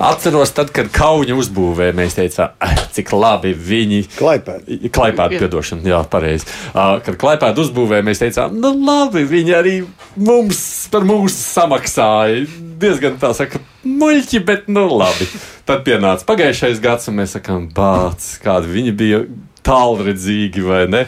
[0.01, 4.07] Atceros, tad, kad Kauņa uzbūvēja, mēs teicām, "Ah, cik labi viņi.
[4.17, 5.41] Klaipēda, Jā.
[5.41, 6.47] piedošana, jā, pareizi.
[6.73, 12.47] Uh, kad Klaipēda uzbūvēja, mēs teicām, nu labi, viņi arī mums par mūsu samaksāja.
[12.81, 15.29] Diezgan tā saka, muļķi, bet nu labi.
[15.67, 19.27] Tad pienāca pagājušais gads, un mēs sakām, bāc, kādi viņi bija
[19.63, 21.07] tālredzīgi vai ne.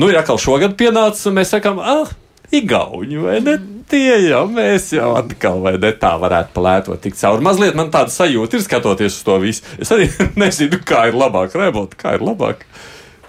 [0.00, 2.08] Nu, ir atkal šogad pienācis, un mēs sakām, ah,
[2.56, 3.58] Igauni, vai ne?
[3.90, 7.44] Tie jau mēs jau atkal, vai ne tā varētu palētot tik cauri.
[7.44, 9.66] Mazliet man tāda sajūta ir skatoties uz to visu.
[9.82, 10.08] Es arī
[10.40, 12.64] nezinu, kā ir labāk, Rebot, kā ir labāk.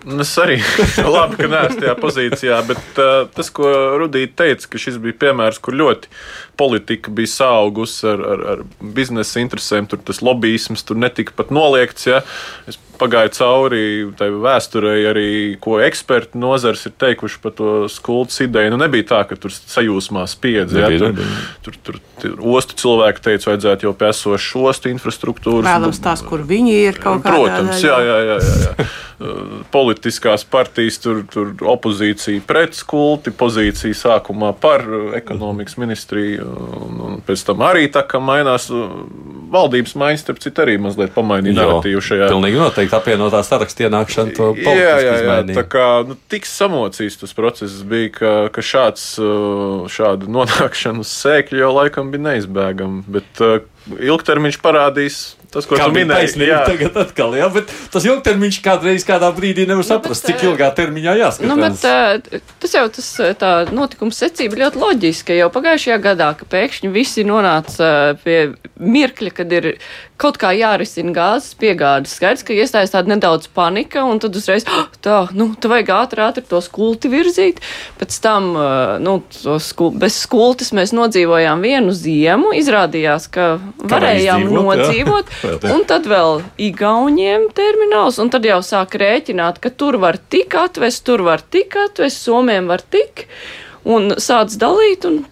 [0.07, 0.57] Un Es arī
[1.15, 3.69] labi, ka neesmu tajā pozīcijā, bet uh, tas, ko
[4.01, 6.09] Rudīte teica, ka šis bija piemērs, kur ļoti
[6.57, 12.07] politika bija saugusi ar, ar, ar biznesa interesēm, tur tas lobbyisms tur netika pat noliegts.
[12.09, 12.21] Ja.
[12.69, 13.85] Es pagāju cauri
[14.17, 15.29] tai vēsturei, arī
[15.61, 18.73] ko eksperti nozars ir teikuši par to skuldas ideju.
[18.73, 20.81] Nu, nebija tā, ka tur sajūsmā spiedzi.
[20.81, 20.91] Ja.
[21.01, 21.17] Tur,
[21.65, 25.69] tur, tur, tur ostu cilvēki teica, vajadzētu jau pie esošas ostu infrastruktūras.
[25.69, 28.37] Vēlams tās, kur viņi ir kaut kādā Protams, jā, jā, jā.
[28.41, 28.91] jā, jā.
[29.21, 36.47] Uh, Politiskās partijas, tur, tur opozīcija pret skulti, pozīcija sākumā par uh, ekonomikas ministriju,
[36.81, 38.65] un, un pēc tam arī tā kā mainās
[39.51, 42.29] valdības maiņas, starp citu, arī mazliet pamainīja narratīvu šajā.
[42.31, 45.65] Pilnīgi noteikti apvienotā saraksta ienākšana to Jā, jā, jā, tā izmainīja.
[45.75, 49.05] kā nu, tik samocīts tas process bija, ka, ka šāds,
[49.91, 53.03] šāda nonākšana uz sēkļu jau laikam bija neizbēgama.
[53.11, 53.45] Bet
[53.99, 55.21] ilgtermiņš parādīs
[55.51, 56.31] tas, ko Kā tu minēji.
[56.31, 60.71] taisnība tagad atkal, jā, bet tas ilgtermiņš kādreiz kādā brīdī nevar saprast, bet, cik ilgā
[60.77, 61.49] termiņā jāskatās.
[61.51, 65.37] Nu, bet, uh, tas jau tas uh, tā notikuma secība ļoti loģiska.
[65.37, 67.91] Jau pagājušajā gadā, ka pēkšņi visi nonāca
[68.23, 68.39] pie
[68.81, 69.73] mirkļa, kad ir
[70.21, 72.13] kaut kā jārisina gāzes piegādes.
[72.17, 76.21] Skaidrs, ka iestājas tāda nedaudz panika, un tad uzreiz "Ah, tā, nu, tā vajag ātri,
[76.25, 77.61] ātri to skulti virzīt.
[77.99, 79.17] Pēc tam, uh, nu,
[79.59, 82.53] skul bez skultes mēs nodzīvojām vienu ziemu.
[82.57, 83.47] Izrādījās, ka
[83.81, 84.85] varējām izdzīvot, jā.
[84.85, 85.35] nodzīvot.
[85.61, 85.73] Te.
[85.73, 91.03] Un tad vēl Igauniem termināls, un tad jau sāk rēķināt, ka tur var tik atvest,
[91.07, 93.25] tur var tik atvest, Somiem var tik,
[93.89, 95.23] un sāc dalīt, un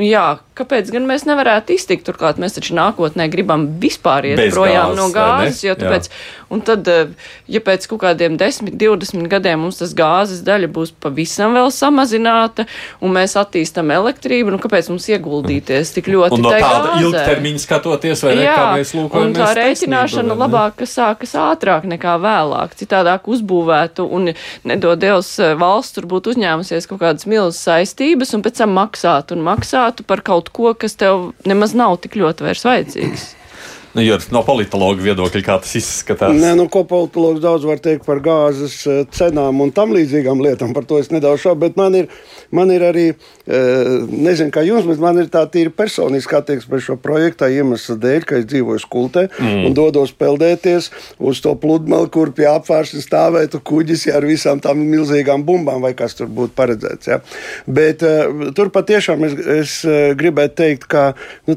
[0.00, 0.24] jā,
[0.56, 2.06] kāpēc gan mēs nevarētu iztikt?
[2.08, 5.14] Turklāt mēs taču nākotnē gribam vispār iet Bez projām gāzes, no ne?
[5.16, 6.08] gāzes, jo tāpēc,
[6.54, 7.10] un tad, eh,
[7.52, 12.66] ja pēc kaut kādiem 10, 20 gadiem mums tas gāzes daļa būs pavisam vēl samazināta,
[13.00, 17.04] un mēs attīstam elektrību, nu kāpēc mums ieguldīties tik ļoti Un no tai tāda gāzē?
[17.08, 19.26] ilgtermiņa skatoties, vai ne, Jā, kā mēs lūkojamies.
[19.26, 20.38] un tā rēķināšana ne?
[20.44, 24.32] labāk, ka sākas ātrāk nekā vēlāk, citādāk uzbūvētu un
[24.64, 29.36] nedod Dievs eh, valsts tur būtu uzņēmusies kaut kādas milzas saistības un pēc tam maksātu
[29.36, 29.44] un
[29.86, 33.35] maksātu par kaut ko, kas tev nemaz nav tik ļoti vairs vajadzīgs.
[33.96, 36.34] Nu, jo no politologa viedokļa, kā tas izskatās.
[36.36, 40.74] Nē, nu, ko politologs daudz var teikt par gāzes eh, cenām un tam līdzīgām lietām,
[40.76, 42.10] par to es nedaudz šaubu, bet man ir,
[42.52, 43.06] man ir arī,
[43.48, 47.96] eh, nezinu, kā jums, bet man ir tā tīri personiski attieksme par šo projektu iemesla
[48.04, 49.64] dēļ, ka es dzīvoju skultē mm.
[49.70, 54.84] un dodos peldēties uz to pludmali, kur pie apvāršanas stāvētu kuģis ja, ar visām tām
[54.84, 57.14] milzīgām bumbām vai kas tur būtu paredzēts.
[57.14, 57.22] Ja.
[57.64, 59.78] Bet uh, tur patiešām es, es
[60.20, 61.14] gribētu teikt, ka
[61.48, 61.56] nu,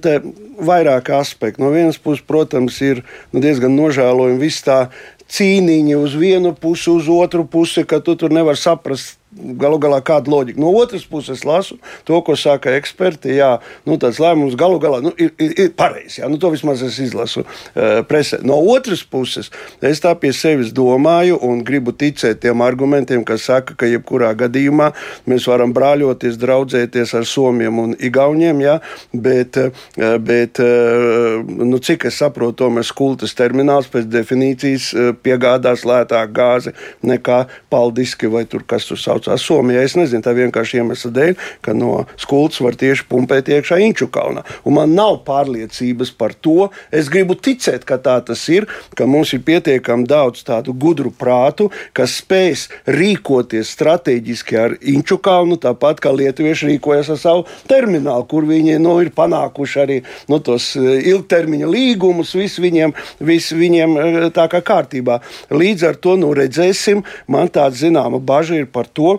[0.65, 1.63] vairāk aspektu.
[1.63, 3.03] No vienas puses, protams, ir
[3.33, 4.85] nu, diezgan nožēlojami viss tā
[5.29, 9.18] cīniņi uz vienu pusi, uz otru pusi, ka tu tur nevar saprast
[9.59, 10.59] galu galā kāda loģika.
[10.61, 11.77] No otras puses, lasu
[12.07, 13.33] to, ko saka eksperti.
[13.39, 13.51] Jā,
[13.87, 16.19] nu, tāds lēmums galu galā nu, ir, ir, ir pareizs.
[16.29, 18.41] Nu, to vismaz es izlasu uh, presē.
[18.45, 19.51] No otras puses,
[19.85, 24.91] es tā pie sevis domāju un gribu ticēt tiem argumentiem, kas saka, ka jebkurā gadījumā
[25.29, 28.63] mēs varam brāļoties, draudzēties ar somiem un igauniem.
[28.65, 28.77] Jā,
[29.13, 34.89] bet, uh, bet uh, nu, cik es saprotu, tomēr skultas termināls pēc definīcijas
[35.23, 36.73] piegādās lētāk gāzi
[37.05, 39.83] nekā paldiski vai tur kas tur sauc saucās Somijā.
[39.83, 44.43] Es nezinu, tā vienkārši iemesla dēļ, ka no skultas var tieši pumpēt iekšā Inču kalnā.
[44.65, 46.69] Un man nav pārliecības par to.
[46.91, 51.69] Es gribu ticēt, ka tā tas ir, ka mums ir pietiekami daudz tādu gudru prātu,
[51.93, 58.47] kas spēs rīkoties strateģiski ar Inču kalnu, tāpat kā lietuvieši rīkojas ar savu terminālu, kur
[58.47, 59.99] viņi nu, ir panākuši arī
[60.29, 65.19] nu, tos eh, ilgtermiņa līgumus, viss viņiem, vis viņiem eh, tā kā kārtībā.
[65.53, 69.18] Līdz ar to nu, redzēsim, man tāda zināma bažas ir par to,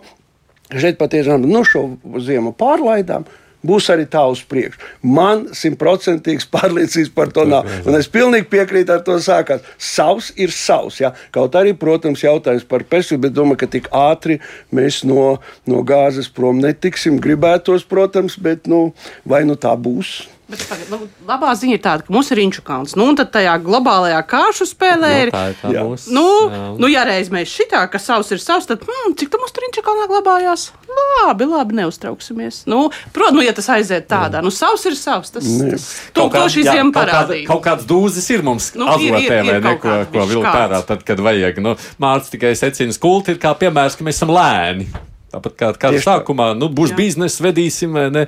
[0.71, 1.87] Šeit patiešām nu, šo
[2.23, 3.27] ziemu pārlaidām.
[3.67, 4.81] Būs arī tā uz priekšu.
[5.05, 7.69] Man simtprocentīgs pārliecības par to nav.
[7.85, 9.67] Un es pilnīgi piekrītu ar to sākās.
[9.77, 11.03] Savs ir savs.
[11.03, 11.13] Ja?
[11.35, 14.39] Kaut arī, protams, jautājums par perspektīvu, bet domāju, ka tik ātri
[14.73, 15.35] mēs no,
[15.69, 17.21] no gāzes prom netiksim.
[17.21, 18.87] Gribētos, protams, bet nu,
[19.29, 20.23] vai nu tā būs?
[20.51, 22.97] Bet, tagad, nu, labā ziņa ir tāda, ka mums ir inču kalns.
[22.99, 25.31] Nu, un tad tajā globālajā kāršu spēlē Nu, ir.
[25.31, 25.85] tā ir tā Jā.
[25.87, 26.11] mūsu.
[26.17, 26.63] Nu, jā.
[26.83, 29.67] nu, ja reiz mēs šitā, ka savs ir savs, tad hmm, cik tam mums tur
[29.69, 30.71] inču kalnā glabājās?
[30.91, 32.65] Labi, labi, neuztrauksimies.
[32.67, 35.31] Nu, Protams, nu, ja tas aiziet tādā, nu, savs ir savs.
[35.31, 35.71] Tas, Ne.
[35.77, 37.47] tas to, Kaut kā- ko šī jā, ziema kaut kāda- parādīja.
[37.47, 40.83] Kaut kāds dūzis ir mums Nu, nu, azotē, vai ne, kaut ko, ko vilkt ārā,
[40.87, 41.59] tad, kad vajag.
[41.63, 44.89] Nu, Mārcis tikai secina skulti, ir kā piemērs, ka mēs esam lēni.
[45.31, 48.25] Tāpat kā kādā sākumā, nu, būs biznesa, vedīsim, vai ne?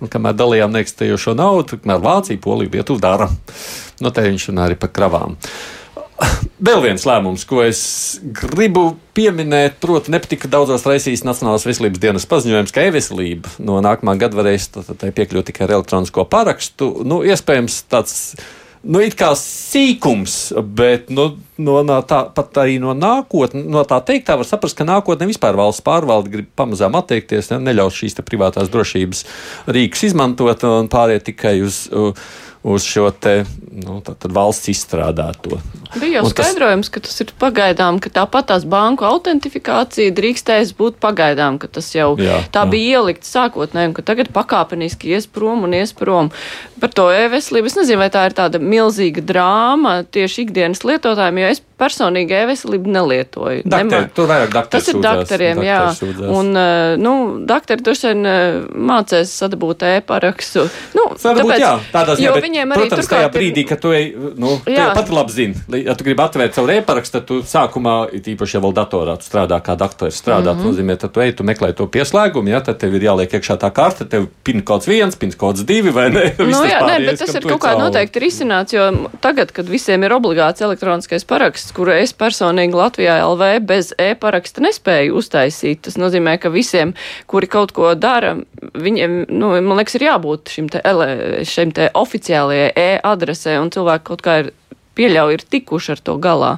[0.00, 3.28] Un, kamēr dalījām neeksistējošo naudu, kamēr Vācija, Polija, Lietuva dara.
[4.00, 5.36] Nu, te viņš runā arī par kravām.
[6.56, 7.80] Vēl viens lēmums, ko es
[8.40, 14.38] gribu pieminēt, proti, nepatika daudzos raisīs Nacionālās veselības dienas paziņojums, ka e-veselība no nākamā gada
[14.38, 16.94] varēs piekļūt tikai ar elektronisko parakstu.
[17.04, 18.16] Nu, iespējams, tāds.
[18.84, 23.98] Nu, it kā sīkums, bet nu, no, no tā, pat arī no nākotnes, no tā
[24.04, 28.70] teiktā var saprast, ka nākotnē vispār valsts pārvalde grib pamazām atteikties, ne, neļaus šīs privātās
[28.72, 29.24] drošības
[29.74, 31.86] rīkus izmantot un pāriet tikai uz,
[32.66, 34.00] uz šo te, nu,
[34.34, 35.60] valsts izstrādāto.
[36.00, 40.72] Bija jau Un tas- skaidrojums, ka tas ir pagaidām, ka tāpat tās banku autentifikācija drīkstēs
[40.76, 42.70] būt pagaidām, ka tas jau Jā, tā jā.
[42.72, 46.32] bija ielikt sākotnēji, un ka tagad pakāpeniski ies prom un ies prom.
[46.80, 51.52] Par to e-veselību es nezinu, vai tā ir tāda milzīga drāma tieši ikdienas lietotājiem, jo
[51.54, 53.62] es personīgi e-veselību nelietoju.
[53.64, 55.78] Dakteri, Nemā- tur vairāk dakteri Tas ir sūdzās, doktoriem, jā.
[55.86, 56.34] dakteri sūdzās.
[56.40, 57.14] Un, eh, nu,
[57.46, 58.60] doktori droši vien eh,
[58.90, 60.66] mācēs sadabūt e-parakstu.
[60.96, 63.80] Nu, Varbūt, jā, tādā ziņā, jo bet, viņiem arī protams, turklāt tajā ir- brīdī, kad
[63.80, 64.04] tu ej,
[64.36, 64.88] nu, tu Jā.
[64.88, 65.54] jau pati labi zini,
[65.84, 69.28] ja tu gribi atvērt savu e-parakstu, tad tu sākumā, it īpaši, ja vēl datorā tu
[69.28, 70.60] strādā kā dakteris, strādā, mm.
[70.60, 70.66] -hmm.
[70.70, 73.70] nozīmē, tad tu ej, tu meklē to pieslēgumu, ja, tad tev ir jāliek iekšā tā
[73.72, 76.34] karta, tev pin kods viens, pin kods divi, vai ne?
[76.56, 77.82] Nu, jā, nē, bet tas ir tu kaut kā cauri.
[77.82, 83.60] noteikti risināts, jo tagad, kad visiem ir obligāts elektroniskais paraksts, kuru es personīgi Latvijā LV
[83.66, 86.94] bez e-paraksta nespēju uztaisīt, tas nozīmē, ka visiem,
[87.26, 88.36] kuri kaut ko dara,
[88.74, 91.90] viņiem, nu, man liekas, ir jābūt šim te, ele, šim te
[92.46, 94.52] oficiālajai e-adresē, un cilvēki kaut kā ir
[94.96, 96.52] pieļauju, ir tikuši ar to galā.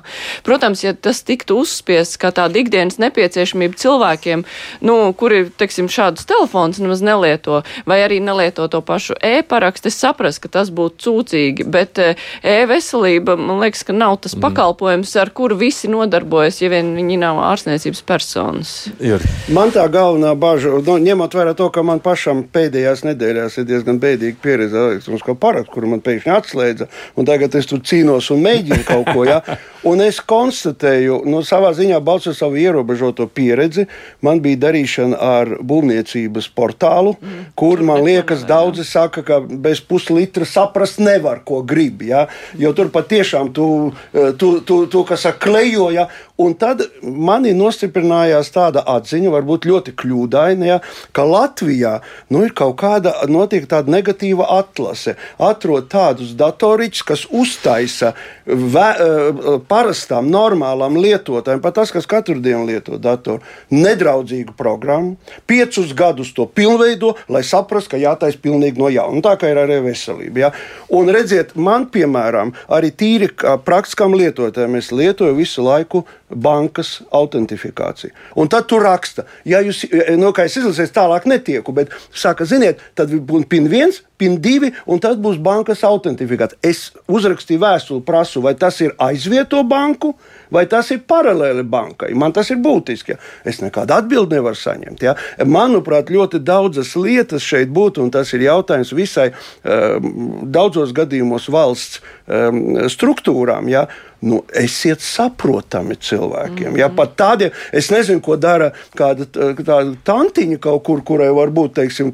[0.46, 4.44] Protams, ja tas tiktu uzspiests kā tāda ikdienas nepieciešamība cilvēkiem,
[4.86, 10.46] nu, kuri, teiksim, šādus telefonus nemaz nelieto, vai arī nelieto to pašu e-parakstu, es saprastu,
[10.46, 15.58] ka tas būtu sūdzīgi, bet eh, e-veselība, man liekas, ka nav tas pakalpojums, ar kuru
[15.58, 18.74] visi nodarbojas, ja vien viņi nav ārstniecības personas.
[19.02, 19.22] Ir.
[19.54, 24.00] Man tā galvenā bažas, nu, ņemot vērā to, ka man pašam pēdējās nedēļās ir diezgan
[24.02, 26.88] bēdīga pieredze ar elektronisko parakstu, kuru man pēkšņi atslēdza.
[27.16, 29.24] un Tagad es tur cīnos ierodas un mēģina kaut ko.
[29.24, 29.42] Ja?
[29.86, 33.86] Un es konstatēju, no savā ziņā, balstoties uz savu ierobežoto pieredzi,
[34.20, 37.52] man bija darīšana ar būvniecības portālu, mm.
[37.54, 42.02] kur man liekas, daudzi saka, ka bez puslitra saprast nevar, ko grib.
[42.02, 42.26] Ja?
[42.58, 43.92] Jo tur patiešām tu,
[44.38, 45.90] tu, tu, tu kas saka, klejo.
[45.94, 46.08] Ja?
[46.38, 50.76] Un tad manī nostiprinājās tāda atziņa, varbūt ļoti kļūdaina, ja,
[51.10, 51.96] ka Latvijā
[52.30, 55.16] nu, ir kaut kāda notiek tāda negatīva atlase.
[55.42, 58.12] Atrod tādus datoriķus, kas uztaisa
[58.46, 65.16] ve, eh, parastām, normālām lietotājiem, pat tas, kas katru dienu lieto datoru, nedraudzīgu programmu,
[65.46, 69.22] piecus gadus to pilnveido, lai saprastu, ka jātaisa pilnīgi no jauna.
[69.24, 70.38] Tā kā ir arī veselība.
[70.38, 70.52] Ja.
[70.88, 73.30] Un redziet, man, piemēram, arī tīri
[73.64, 78.12] praktiskam lietotājiem, es lietoju visu laiku bankas autentifikāciju.
[78.36, 79.84] Un tad tur raksta, ja jūs,
[80.18, 83.12] nu, kā es izlasīju, tālāk netieku, bet saka, ziniet, tad
[83.48, 86.58] PIN 1, PIN 2, un tad būs bankas autentifikācija.
[86.66, 90.14] Es uzrakstīju vēstuli, prasu, vai tas ir aizvieto banku,
[90.54, 92.10] vai tas ir paralēli bankai.
[92.18, 93.14] Man tas ir būtiski.
[93.14, 93.22] Ja.
[93.48, 95.04] Es nekādu atbildi nevaru saņemt.
[95.06, 95.14] Ja.
[95.46, 102.02] Manuprāt, ļoti daudzas lietas šeit būtu, un tas ir jautājums visai um, daudzos gadījumos valsts
[102.26, 103.70] um, struktūrām.
[103.72, 103.86] Ja.
[104.20, 106.68] Nu, esiet saprotami cilvēkiem.
[106.68, 106.78] Mm -hmm.
[106.78, 112.12] ja, pat tādiem, es nezinu, ko dara kāda tāda tantiņa kaut kur, kurai varbūt, teiksim,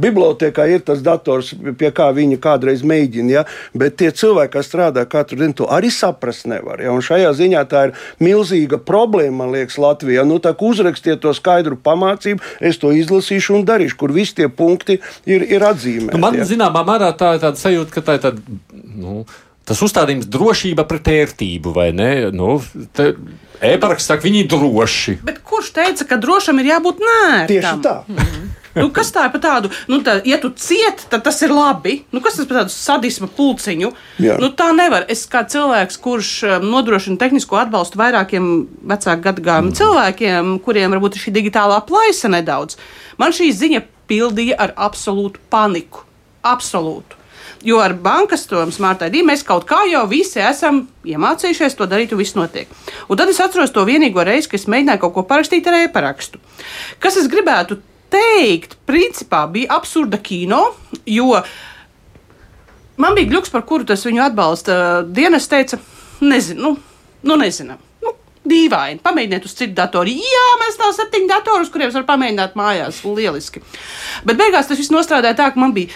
[0.00, 3.30] bibliotekā ir tas dators, pie kā viņi kādreiz mēģina.
[3.30, 3.44] Ja,
[3.74, 6.82] bet tie cilvēki, kas strādā katru dienu, to arī saprast nevar.
[6.82, 10.24] Ja, un šajā ziņā tā ir milzīga problēma, man liekas, Latvijā.
[10.24, 14.48] Nu, tā kā uzrakstiet to skaidru pamācību, es to izlasīšu un darīšu, kur visi tie
[14.48, 16.18] punkti ir, ir atzīmēti.
[16.18, 16.44] Nu, man, ja.
[16.44, 18.60] zināmā mērā, tā ir tāda sajūta, ka tā ir tāda.
[18.96, 19.24] Nu,
[19.66, 22.10] tas uzstādījums drošība pret ērtību, vai ne?
[22.34, 22.58] Nu,
[22.96, 23.12] te,
[23.64, 25.16] E-paraksts saka, viņi ir droši.
[25.24, 27.24] Bet kurš teica, ka drošam ir jābūt nē?
[27.50, 27.96] Tieši tā.
[28.76, 32.02] Nu, kas tā ir par tādu, nu, tā, ja tu cieti, tad tas ir labi.
[32.12, 33.88] Nu, kas tas par tādu sadismu pulciņu?
[34.20, 34.36] Jā.
[34.42, 35.06] Nu, tā nevar.
[35.12, 38.50] Es kā cilvēks, kurš um, nodrošina tehnisko atbalstu vairākiem
[38.92, 39.78] vecāku gadagājumu mm.
[39.80, 42.76] cilvēkiem, kuriem varbūt ir šī digitālā plaisa nedaudz,
[43.16, 43.80] man šī ziņa
[44.12, 46.04] pildīja ar absolūtu paniku.
[46.44, 47.16] Absolūtu.
[47.64, 52.12] Jo ar bankas to smart ID mēs kaut kā jau visi esam iemācījušies to darīt,
[52.12, 52.70] un viss notiek.
[53.08, 56.42] Un tad es atceros to vienīgo reizi, kad es mēģināju kaut ko parakstīt ar e-parakstu.
[57.02, 57.80] Kas es gribētu
[58.12, 60.62] teikt, principā bija absurda kino,
[61.06, 61.32] jo
[62.96, 65.80] man bija gluks, par kuru tas viņu atbalsta dienas teica,
[66.20, 67.82] nezinu, nu, nu nezinām
[68.46, 69.00] dīvaini.
[69.04, 70.12] Pamēģiniet uz citu datoru.
[70.12, 73.02] Jā, mēs tā septiņi datori, uz kuriem var pamēģināt mājās.
[73.06, 73.62] Lieliski.
[74.26, 75.94] Bet beigās tas viss nostrādāja tā, ka man bija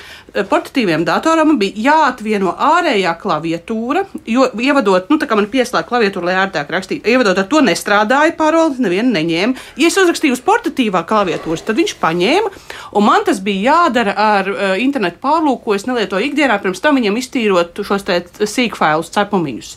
[0.50, 6.36] portatīviem datoram bija jāatvieno ārējā klaviatūra, jo ievadot, nu tā kā man pieslēgta klaviatūra, lai
[6.42, 9.66] ērtāk rakstītu, ievadot ar to nestrādāja paroli, nevienu neņēma.
[9.80, 12.52] Ja es uzrakstīju uz portatīvā klaviatūras, tad viņš paņēma,
[12.98, 17.00] un man tas bija jādara ar uh, internetu pārlūku, ko es nelietoju ikdienā, pirms tam
[17.00, 18.06] viņam iztīrot šos
[18.50, 19.74] sīkfailus cepumiņus.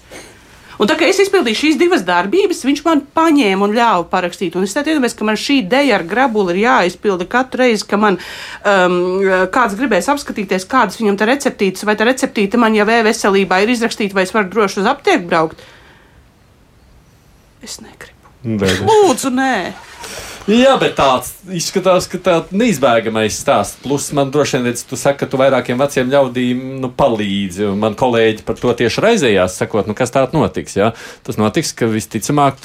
[0.81, 4.57] Un tā kā es izpildīju šīs divas darbības, viņš man paņēma un ļāva parakstīt.
[4.57, 8.17] Un es iedomājos, ka man šī ideja ar grabuli ir jāizpilda katru reizi, kad man
[8.17, 8.97] um,
[9.53, 14.17] kāds gribēs apskatīties, kādas viņam tā receptītes, vai tā receptīte man jau e-veselībā ir izrakstīta,
[14.17, 15.63] vai es varu droši uz aptieku braukt.
[17.63, 18.33] Es negribu.
[18.89, 19.55] Lūdzu, nē.
[20.43, 23.77] Jā, bet tāds izskatās, ka tā neizbēgamais stāsts.
[23.79, 27.69] Plus, man droši vien, tu saki, ka tu vairākiem veciem ļaudīm nu, palīdzi.
[27.79, 30.75] Man kolēģi par to tieši raizējās, sakot, nu, kas tāds notiks.
[30.75, 30.91] Ja?
[31.23, 32.59] Tas notiks, ka visticamāk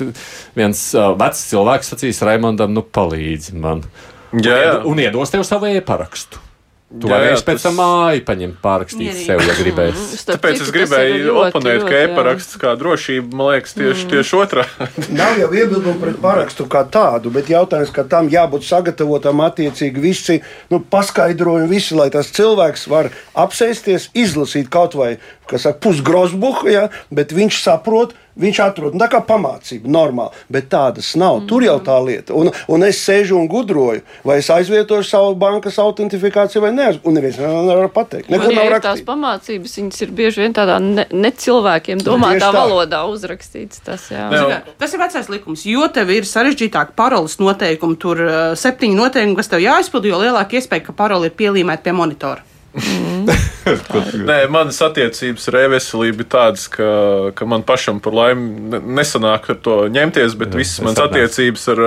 [0.58, 3.86] viens uh, vecs cilvēks sacīs Raimondam, nu, palīdzi man.
[4.34, 4.76] Jā, jā.
[4.82, 6.47] Un iedos tev savu e-parakstu.
[6.88, 9.24] Tu varēsi pēc tam māju paņemt, pārrakstīt Mierīgi.
[9.26, 10.20] sev, ja gribēsi.
[10.30, 14.12] Tāpēc es gribēju oponēt, ka e-paraksts kā drošība, man liekas, tieši, mm.
[14.14, 14.64] tieši otrā.
[15.20, 20.38] Nav jau iebildumu pret parakstu kā tādu, bet jautājums, ka tam jābūt sagatavotam attiecīgi visi
[20.72, 25.18] nu, paskaidrojumi, visi, lai tas cilvēks var apsēsties, izlasīt kaut vai,
[25.48, 30.68] kas saka, pusgrozbuhu, ja, bet viņš saprot, Viņš atrod nu, tā kā pamācību, normāli, bet
[30.70, 31.40] tādas nav.
[31.50, 32.36] Tur jau tā lieta.
[32.38, 36.88] Un, un es sēžu un gudroju, vai es aizvietošu savu bankas autentifikāciju vai nē.
[37.02, 38.30] Un neviens nevar pateikt.
[38.30, 39.02] Neko nav rakstīts.
[39.02, 43.82] Tās pamācības, viņas ir bieži vien tādā ne, ne cilvēkiem domātā valodā uzrakstīts.
[43.88, 44.28] Tas, jā.
[44.30, 44.62] Jā.
[44.78, 45.66] tas ir vecais likums.
[45.66, 50.60] Jo tev ir sarežģītāk paroles noteikumi, tur uh, septiņi noteikumi, kas tev jāizpild, jo lielāka
[50.60, 52.46] iespēja, ka parole ir pielīmēta pie monitora.
[52.78, 53.26] Mm.
[54.30, 56.88] Nē, manas attiecības ar e-veselību ir tādas, ka,
[57.36, 61.82] ka man pašam par laimi nesanāk ar to ņemties, bet Jā, visas manas attiecības ar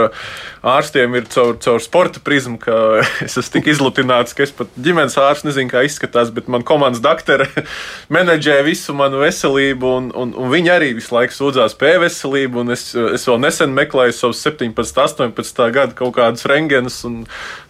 [0.61, 2.75] ārstiem ir caur, caur sporta prizmu, ka
[3.25, 7.01] es esmu tik izlutināts, ka es pat ģimenes ārsts nezinu, kā izskatās, bet man komandas
[7.03, 7.47] doktora
[8.15, 12.75] menedžē visu manu veselību, un, un, un viņi arī visu laiku sūdzās pie e-veselību, un
[12.75, 17.23] es, es vēl nesen meklēju savus 17, 18 gadu kaut kādus rengenus un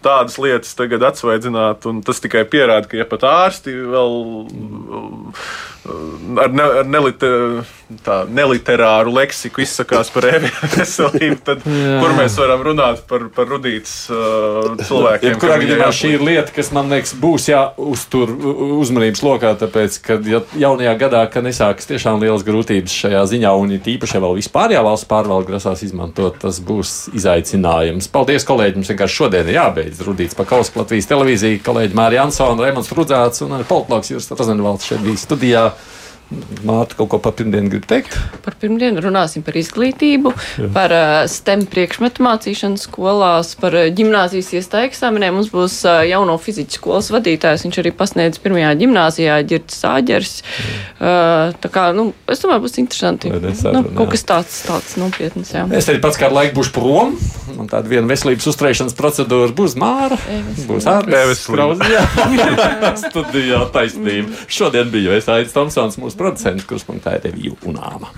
[0.03, 5.33] tādas lietas tagad atsvaidzināt, un tas tikai pierāda, ka ja pat ārsti vēl will
[5.85, 7.63] ar, ne, ar neliter,
[8.05, 11.97] tā, neliterāru leksiku izsakās par e-veselību, tad Jā.
[12.01, 15.37] kur mēs varam runāt par, par rudītas uh, cilvēkiem?
[15.41, 18.33] Kam gadījumā šī ir lieta, kas man liekas, būs jāuztur
[18.81, 23.75] uzmanības lokā, tāpēc, ka ja jaunajā gadā, ka nesāks tiešām lielas grūtības šajā ziņā, un
[23.77, 28.09] it īpaši, ja vēl vispārējā valsts pārvalde grasās izmantot, tas būs izaicinājums.
[28.13, 28.79] Paldies, kolēģi!
[28.81, 33.57] Mums vienkārši šodien ir jābeidz Rudīts Pakausks, Latvijas televīzija, kolēģi Mārija Ansona, Raimons Rudzāts un
[33.57, 35.70] arī politologs Jūras Rozenvalds šeit bija studijā.
[36.63, 38.13] Mārta kaut ko par pirmdienu grib teikt?
[38.45, 40.69] Par pirmdienu runāsim par izglītību, Jā.
[40.71, 45.35] par uh, STEM priekšmetu mācīšanu skolās, par gimnāzijas iestāju eksāmeniem.
[45.35, 47.65] Mums būs uh, jauno fizikas skolas vadītājs.
[47.67, 50.33] Viņš arī pasniedz pirmajā gimnāzijā, Girts Sāģers.
[51.01, 53.33] Uh, tā kā, nu, es domāju, būs interesanti.
[53.33, 53.83] Nesarunā.
[53.89, 55.65] Nu, kaut kas tāds, tāds nopietns, jā.
[55.75, 57.17] Es arī pats kādu laiku būšu prom.
[57.57, 60.15] Man tāda viena veselības uzturēšanas procedūra būs māra.
[60.69, 61.75] Būs E-veselība.
[61.81, 63.03] ārsts.
[63.11, 64.31] Studijā taisnība.
[64.51, 68.11] Šodien bija es Aits Tomsons, mūsu producents, kurš man tā ir reviju un āma.